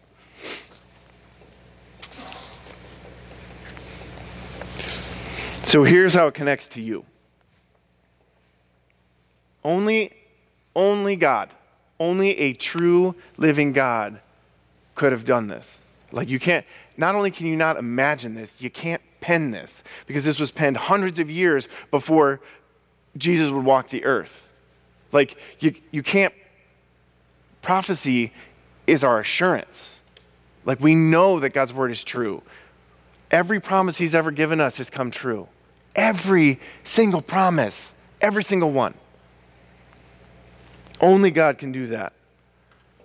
So 5.62 5.84
here's 5.84 6.14
how 6.14 6.26
it 6.26 6.34
connects 6.34 6.66
to 6.68 6.80
you. 6.80 7.04
Only, 9.64 10.12
only 10.74 11.16
God, 11.16 11.50
only 11.98 12.38
a 12.38 12.52
true 12.52 13.14
living 13.36 13.72
God 13.72 14.20
could 14.94 15.12
have 15.12 15.24
done 15.24 15.48
this. 15.48 15.80
Like 16.12 16.28
you 16.28 16.38
can't, 16.38 16.66
not 16.96 17.14
only 17.14 17.30
can 17.30 17.46
you 17.46 17.56
not 17.56 17.76
imagine 17.76 18.34
this, 18.34 18.56
you 18.58 18.70
can't 18.70 19.02
pen 19.20 19.50
this 19.50 19.84
because 20.06 20.24
this 20.24 20.40
was 20.40 20.50
penned 20.50 20.76
hundreds 20.76 21.18
of 21.18 21.30
years 21.30 21.68
before 21.90 22.40
Jesus 23.16 23.50
would 23.50 23.64
walk 23.64 23.90
the 23.90 24.04
earth. 24.04 24.48
Like 25.12 25.36
you, 25.60 25.74
you 25.90 26.02
can't 26.02 26.32
Prophecy 27.62 28.32
is 28.86 29.04
our 29.04 29.20
assurance. 29.20 30.00
Like 30.64 30.80
we 30.80 30.94
know 30.94 31.40
that 31.40 31.50
God's 31.50 31.72
word 31.72 31.90
is 31.90 32.04
true. 32.04 32.42
Every 33.30 33.60
promise 33.60 33.98
he's 33.98 34.14
ever 34.14 34.30
given 34.30 34.60
us 34.60 34.78
has 34.78 34.90
come 34.90 35.10
true. 35.10 35.48
Every 35.94 36.58
single 36.84 37.22
promise, 37.22 37.94
every 38.20 38.42
single 38.42 38.72
one. 38.72 38.94
Only 41.00 41.30
God 41.30 41.58
can 41.58 41.72
do 41.72 41.86
that. 41.88 42.12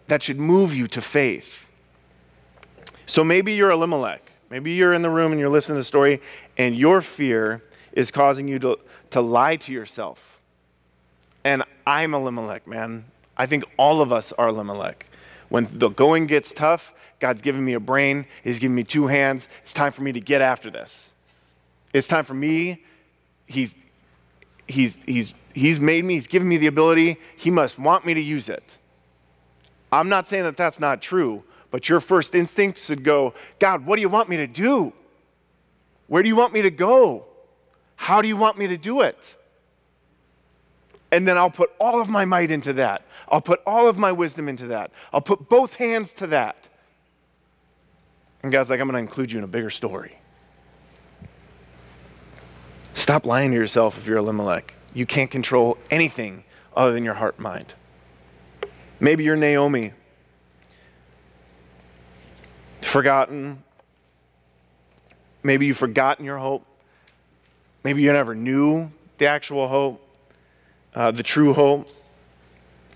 That 0.08 0.22
should 0.22 0.40
move 0.40 0.74
you 0.74 0.88
to 0.90 1.02
faith. 1.02 1.68
So 3.06 3.24
maybe 3.24 3.54
you're 3.54 3.72
Elimelech. 3.72 4.22
Maybe 4.50 4.74
you're 4.74 4.94
in 4.94 5.02
the 5.02 5.10
room 5.10 5.32
and 5.32 5.40
you're 5.40 5.50
listening 5.50 5.76
to 5.76 5.80
the 5.80 5.86
story, 5.86 6.22
and 6.58 6.76
your 6.76 7.02
fear 7.02 7.64
is 7.94 8.12
causing 8.12 8.48
you 8.48 8.60
to, 8.60 8.80
to 9.12 9.22
lie 9.22 9.56
to 9.58 9.74
yourself. 9.74 10.40
And 11.44 11.64
I'm 11.88 12.14
Elimelech, 12.14 12.68
man. 12.68 13.06
I 13.38 13.46
think 13.46 13.64
all 13.78 14.02
of 14.02 14.12
us 14.12 14.32
are 14.34 14.50
Elimelech. 14.50 15.06
When 15.50 15.68
the 15.72 15.90
going 15.90 16.28
gets 16.28 16.54
tough, 16.54 16.94
God's 17.20 17.42
given 17.42 17.64
me 17.64 17.74
a 17.74 17.80
brain, 17.80 18.26
He's 18.44 18.60
given 18.60 18.76
me 18.76 18.84
two 18.84 19.08
hands. 19.08 19.48
It's 19.64 19.74
time 19.74 19.92
for 19.92 20.02
me 20.02 20.12
to 20.12 20.20
get 20.20 20.42
after 20.42 20.70
this. 20.70 21.14
It's 21.94 22.08
time 22.08 22.26
for 22.26 22.34
me. 22.34 22.84
He's, 23.46 23.76
he's, 24.68 24.98
he's, 25.06 25.36
he's 25.54 25.80
made 25.80 26.06
me, 26.06 26.16
He's 26.16 26.28
given 26.28 26.48
me 26.48 26.58
the 26.58 26.68
ability. 26.68 27.18
He 27.36 27.50
must 27.50 27.80
want 27.80 28.06
me 28.06 28.14
to 28.14 28.22
use 28.22 28.50
it. 28.50 28.78
I'm 29.92 30.10
not 30.10 30.28
saying 30.28 30.44
that 30.44 30.58
that's 30.58 30.80
not 30.80 31.02
true, 31.02 31.44
but 31.72 31.88
your 31.90 32.00
first 32.00 32.36
instinct 32.36 32.80
should 32.80 33.04
go, 33.04 33.34
God, 33.60 33.86
what 33.86 33.96
do 33.96 34.02
you 34.02 34.10
want 34.10 34.30
me 34.30 34.38
to 34.38 34.48
do? 34.48 34.94
Where 36.08 36.22
do 36.22 36.30
you 36.30 36.36
want 36.36 36.54
me 36.54 36.62
to 36.62 36.72
go? 36.72 37.26
How 37.96 38.22
do 38.22 38.28
you 38.28 38.38
want 38.38 38.58
me 38.58 38.68
to 38.68 38.78
do 38.78 39.02
it? 39.02 39.36
And 41.12 41.28
then 41.28 41.38
I'll 41.38 41.50
put 41.50 41.72
all 41.80 42.02
of 42.02 42.10
my 42.10 42.26
might 42.26 42.52
into 42.52 42.74
that. 42.74 43.04
I'll 43.30 43.42
put 43.42 43.62
all 43.66 43.88
of 43.88 43.98
my 43.98 44.12
wisdom 44.12 44.50
into 44.50 44.68
that. 44.68 44.92
I'll 45.14 45.22
put 45.22 45.50
both 45.50 45.76
hands 45.76 46.14
to 46.16 46.28
that. 46.28 46.70
And 48.44 48.52
God's 48.52 48.70
like, 48.70 48.80
I'm 48.80 48.88
going 48.88 48.96
to 48.96 49.00
include 49.00 49.32
you 49.32 49.40
in 49.40 49.44
a 49.44 49.48
bigger 49.48 49.70
story. 49.70 50.18
Stop 52.96 53.26
lying 53.26 53.52
to 53.52 53.58
yourself 53.58 53.98
if 53.98 54.08
you're 54.08 54.18
Elimelech. 54.18 54.74
You 54.94 55.06
can't 55.06 55.30
control 55.30 55.78
anything 55.92 56.46
other 56.76 56.94
than 56.94 57.04
your 57.04 57.16
heart 57.16 57.38
mind. 57.38 57.74
Maybe 59.02 59.26
you're 59.26 59.36
Naomi, 59.36 59.92
forgotten. 62.80 63.62
Maybe 65.44 65.66
you've 65.66 65.78
forgotten 65.78 66.24
your 66.24 66.38
hope. 66.38 66.66
Maybe 67.84 68.02
you 68.02 68.14
never 68.14 68.34
knew 68.34 68.90
the 69.18 69.28
actual 69.28 69.68
hope, 69.68 70.02
uh, 70.96 71.12
the 71.12 71.22
true 71.22 71.54
hope. 71.54 71.90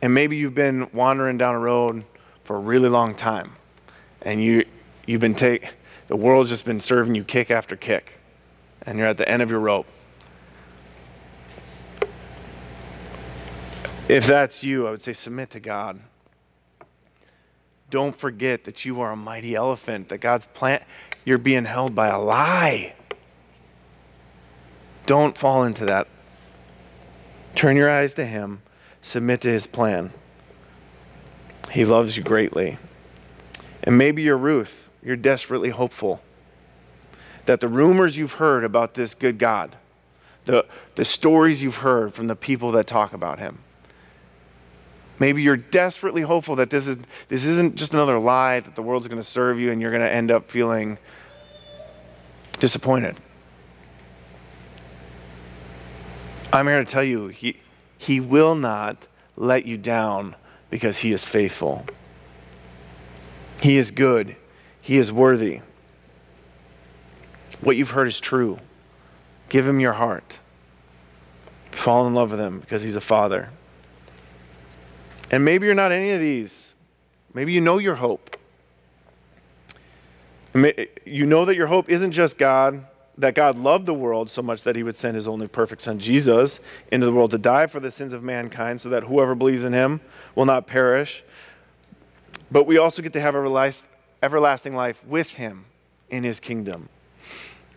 And 0.01 0.13
maybe 0.13 0.37
you've 0.37 0.55
been 0.55 0.89
wandering 0.93 1.37
down 1.37 1.55
a 1.55 1.59
road 1.59 2.05
for 2.45 2.55
a 2.55 2.59
really 2.59 2.87
long 2.87 3.15
time. 3.15 3.51
And 4.21 4.41
you, 4.41 4.65
you've 5.05 5.19
been 5.19 5.35
take, 5.35 5.67
the 6.07 6.15
world's 6.15 6.49
just 6.49 6.63
been 6.63 6.79
serving 6.79 7.15
you 7.15 7.25
kick 7.25 7.51
after 7.51 7.75
kick. 7.75 8.18
And 8.85 8.97
you're 8.97 9.07
at 9.07 9.17
the 9.17 9.27
end 9.27 9.41
of 9.41 9.49
your 9.51 9.59
rope. 9.59 9.87
If 14.07 14.25
that's 14.25 14.63
you, 14.63 14.87
I 14.87 14.91
would 14.91 15.01
say 15.01 15.13
submit 15.13 15.51
to 15.51 15.59
God. 15.59 15.99
Don't 17.91 18.15
forget 18.15 18.63
that 18.63 18.85
you 18.85 19.01
are 19.01 19.11
a 19.11 19.15
mighty 19.15 19.55
elephant, 19.55 20.09
that 20.09 20.19
God's 20.19 20.47
plant, 20.47 20.83
you're 21.25 21.37
being 21.37 21.65
held 21.65 21.93
by 21.93 22.07
a 22.07 22.19
lie. 22.19 22.95
Don't 25.05 25.37
fall 25.37 25.63
into 25.63 25.85
that. 25.85 26.07
Turn 27.55 27.75
your 27.75 27.89
eyes 27.89 28.13
to 28.15 28.25
Him 28.25 28.61
submit 29.01 29.41
to 29.41 29.49
his 29.49 29.67
plan. 29.67 30.11
He 31.71 31.85
loves 31.85 32.17
you 32.17 32.23
greatly. 32.23 32.77
And 33.83 33.97
maybe 33.97 34.21
you're 34.21 34.37
Ruth. 34.37 34.89
You're 35.03 35.15
desperately 35.15 35.69
hopeful 35.69 36.21
that 37.49 37.61
the 37.61 37.67
rumors 37.67 38.15
you've 38.15 38.33
heard 38.33 38.63
about 38.63 38.93
this 38.93 39.15
good 39.15 39.39
God, 39.39 39.75
the, 40.45 40.67
the 40.93 41.03
stories 41.03 41.63
you've 41.63 41.77
heard 41.77 42.13
from 42.13 42.27
the 42.27 42.35
people 42.35 42.71
that 42.73 42.85
talk 42.85 43.11
about 43.11 43.39
him, 43.39 43.57
maybe 45.17 45.41
you're 45.41 45.57
desperately 45.57 46.21
hopeful 46.21 46.55
that 46.57 46.69
this, 46.69 46.85
is, 46.85 46.99
this 47.27 47.45
isn't 47.45 47.75
just 47.75 47.91
another 47.91 48.19
lie, 48.19 48.59
that 48.59 48.75
the 48.75 48.83
world's 48.83 49.07
going 49.07 49.19
to 49.19 49.27
serve 49.27 49.59
you 49.59 49.71
and 49.71 49.81
you're 49.81 49.89
going 49.89 50.03
to 50.03 50.11
end 50.11 50.29
up 50.29 50.51
feeling 50.51 50.99
disappointed. 52.59 53.17
I'm 56.53 56.67
here 56.67 56.85
to 56.85 56.91
tell 56.91 57.03
you, 57.03 57.29
he, 57.29 57.57
he 57.97 58.19
will 58.19 58.53
not 58.53 59.07
let 59.35 59.65
you 59.65 59.75
down 59.75 60.35
because 60.69 60.99
He 60.99 61.13
is 61.13 61.27
faithful. 61.27 61.83
He 63.59 63.79
is 63.79 63.89
good. 63.89 64.35
He 64.79 64.99
is 64.99 65.11
worthy. 65.11 65.61
What 67.61 67.77
you've 67.77 67.91
heard 67.91 68.07
is 68.07 68.19
true. 68.19 68.59
Give 69.49 69.67
Him 69.67 69.79
your 69.79 69.93
heart. 69.93 70.39
Fall 71.71 72.07
in 72.07 72.13
love 72.13 72.31
with 72.31 72.39
Him 72.39 72.59
because 72.59 72.83
He's 72.83 72.95
a 72.95 73.01
Father. 73.01 73.49
And 75.31 75.45
maybe 75.45 75.65
you're 75.65 75.75
not 75.75 75.91
any 75.91 76.11
of 76.11 76.19
these. 76.19 76.75
Maybe 77.33 77.53
you 77.53 77.61
know 77.61 77.77
your 77.77 77.95
hope. 77.95 78.37
You 80.53 81.25
know 81.25 81.45
that 81.45 81.55
your 81.55 81.67
hope 81.67 81.89
isn't 81.89 82.11
just 82.11 82.37
God 82.37 82.85
that 83.19 83.35
God 83.35 83.57
loved 83.57 83.85
the 83.85 83.93
world 83.93 84.29
so 84.29 84.41
much 84.41 84.63
that 84.63 84.75
he 84.75 84.83
would 84.83 84.95
send 84.95 85.15
his 85.15 85.27
only 85.27 85.47
perfect 85.47 85.81
son, 85.81 85.99
Jesus, 85.99 86.59
into 86.91 87.05
the 87.05 87.11
world 87.11 87.31
to 87.31 87.37
die 87.37 87.67
for 87.67 87.79
the 87.79 87.91
sins 87.91 88.13
of 88.13 88.23
mankind 88.23 88.79
so 88.79 88.89
that 88.89 89.03
whoever 89.03 89.35
believes 89.35 89.63
in 89.63 89.73
him 89.73 89.99
will 90.35 90.45
not 90.45 90.67
perish. 90.67 91.23
But 92.49 92.65
we 92.65 92.77
also 92.77 93.01
get 93.01 93.13
to 93.13 93.21
have 93.21 93.35
everlasting 93.35 94.75
life 94.75 95.05
with 95.05 95.33
him 95.33 95.65
in 96.09 96.23
his 96.23 96.39
kingdom, 96.39 96.87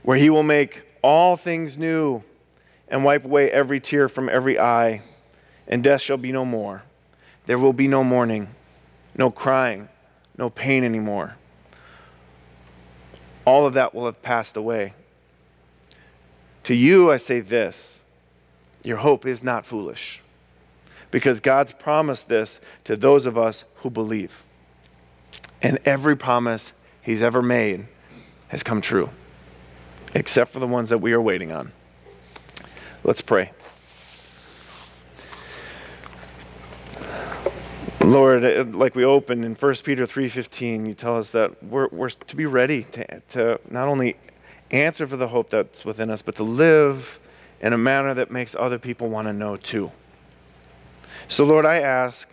where 0.03 0.19
he 0.19 0.31
will 0.31 0.43
make 0.43 0.83
all 1.03 1.37
things 1.37 1.79
new 1.79 2.23
and 2.89 3.05
wipe 3.05 3.25
away 3.25 3.51
every 3.51 3.81
tear 3.81 4.09
from 4.09 4.29
every 4.29 4.59
eye, 4.59 5.03
and 5.67 5.83
death 5.83 6.01
shall 6.01 6.17
be 6.17 6.33
no 6.33 6.45
more. 6.45 6.83
There 7.47 7.59
will 7.59 7.73
be 7.73 7.89
no 7.89 8.05
mourning, 8.05 8.55
no 9.17 9.31
crying, 9.31 9.89
no 10.37 10.51
pain 10.51 10.85
anymore. 10.85 11.37
All 13.45 13.67
of 13.67 13.75
that 13.75 13.95
will 13.95 14.07
have 14.07 14.23
passed 14.23 14.57
away. 14.57 14.95
To 16.65 16.75
you, 16.75 17.11
I 17.11 17.17
say 17.17 17.41
this 17.41 18.05
your 18.85 18.99
hope 18.99 19.27
is 19.27 19.43
not 19.43 19.65
foolish 19.65 20.21
because 21.11 21.41
God's 21.41 21.73
promised 21.73 22.29
this 22.29 22.61
to 22.85 22.97
those 22.97 23.27
of 23.27 23.39
us 23.39 23.65
who 23.77 23.91
believe. 23.91 24.43
And 25.61 25.79
every 25.85 26.17
promise 26.17 26.73
He's 27.01 27.23
ever 27.23 27.43
made 27.43 27.87
has 28.49 28.63
come 28.63 28.81
true, 28.81 29.11
except 30.15 30.53
for 30.53 30.59
the 30.59 30.67
ones 30.67 30.89
that 30.89 30.99
we 30.99 31.13
are 31.13 31.21
waiting 31.21 31.53
on. 31.53 31.73
Let's 33.05 33.21
pray. 33.21 33.51
Lord, 38.05 38.45
uh, 38.45 38.65
like 38.65 38.95
we 38.95 39.05
opened 39.05 39.45
in 39.45 39.55
1 39.55 39.75
Peter 39.85 40.07
3:15, 40.07 40.87
you 40.87 40.95
tell 40.95 41.17
us 41.17 41.31
that 41.31 41.63
we're, 41.63 41.89
we're 41.93 42.11
to 42.11 42.37
be 42.37 42.47
ready 42.47 42.85
to, 42.93 43.21
to 43.31 43.61
not 43.71 43.87
only 43.89 44.17
answer 44.71 45.07
for 45.07 45.17
the 45.17 45.29
hope 45.29 45.51
that's 45.51 45.85
within 45.85 46.11
us, 46.11 46.21
but 46.21 46.35
to 46.37 46.43
live 46.43 47.19
in 47.61 47.73
a 47.73 47.79
manner 47.79 48.13
that 48.13 48.31
makes 48.31 48.57
other 48.57 48.79
people 48.79 49.09
want 49.09 49.29
to 49.29 49.33
know 49.33 49.57
too. 49.57 49.93
So, 51.29 51.45
Lord, 51.45 51.65
I 51.65 51.79
ask 51.79 52.29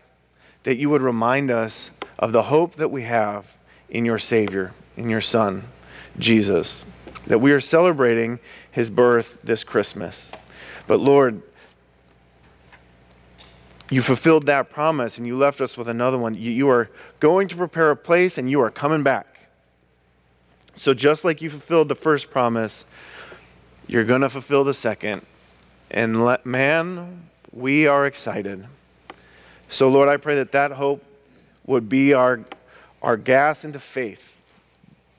that 0.64 0.78
you 0.78 0.90
would 0.90 1.02
remind 1.04 1.52
us 1.52 1.92
of 2.18 2.32
the 2.32 2.44
hope 2.44 2.76
that 2.76 2.90
we 2.90 3.04
have 3.04 3.56
in 3.90 4.06
your 4.06 4.18
Savior, 4.18 4.74
in 4.98 5.10
your 5.10 5.22
Son, 5.22 5.66
Jesus, 6.18 6.84
that 7.28 7.40
we 7.40 7.52
are 7.52 7.60
celebrating 7.60 8.40
his 8.72 8.90
birth 8.90 9.40
this 9.44 9.64
Christmas. 9.64 10.32
But, 10.88 11.00
Lord, 11.00 11.42
you 13.90 14.02
fulfilled 14.02 14.46
that 14.46 14.70
promise 14.70 15.18
and 15.18 15.26
you 15.26 15.38
left 15.38 15.62
us 15.62 15.78
with 15.78 15.88
another 15.88 16.18
one. 16.18 16.36
You, 16.36 16.70
are 16.70 16.90
going 17.20 17.48
to 17.48 17.56
prepare 17.56 17.92
a 17.92 17.96
place 17.96 18.38
and 18.38 18.50
you 18.50 18.62
are 18.62 18.70
coming 18.70 19.04
back. 19.04 19.50
So, 20.76 20.94
just 20.94 21.26
like 21.26 21.42
you 21.42 21.50
fulfilled 21.50 21.90
the 21.90 21.96
first 21.96 22.32
promise, 22.32 22.86
you're 23.88 24.06
going 24.06 24.22
to 24.22 24.30
fulfill 24.30 24.64
the 24.64 24.74
second. 24.74 25.26
And 25.92 26.24
let, 26.24 26.46
man, 26.46 27.30
we 27.52 27.88
are 27.88 28.06
excited. 28.06 28.66
So, 29.70 29.90
Lord, 29.90 30.08
I 30.08 30.18
pray 30.18 30.36
that 30.36 30.52
that 30.54 30.72
hope 30.72 31.04
would 31.66 31.90
be 31.90 32.14
our, 32.14 32.42
our 33.02 33.18
gas 33.18 33.66
into 33.66 33.80
faith, 33.80 34.42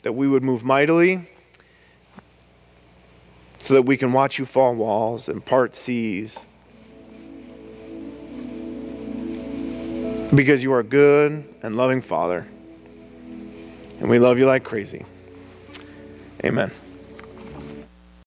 that 0.03 0.13
we 0.13 0.27
would 0.27 0.43
move 0.43 0.65
mightily 0.65 1.29
so 3.61 3.75
that 3.75 3.83
we 3.83 3.97
can 3.97 4.13
watch 4.13 4.39
you 4.39 4.47
fall 4.47 4.75
walls 4.75 5.29
and 5.29 5.45
part 5.45 5.77
seas. 5.77 6.47
Because 10.35 10.63
you 10.63 10.73
are 10.73 10.83
good 10.83 11.45
and 11.63 11.77
loving 11.77 12.01
Father, 12.01 12.47
and 14.01 14.09
we 14.09 14.19
love 14.19 14.39
you 14.39 14.47
like 14.47 14.65
crazy. 14.65 15.05
Amen. 16.45 16.71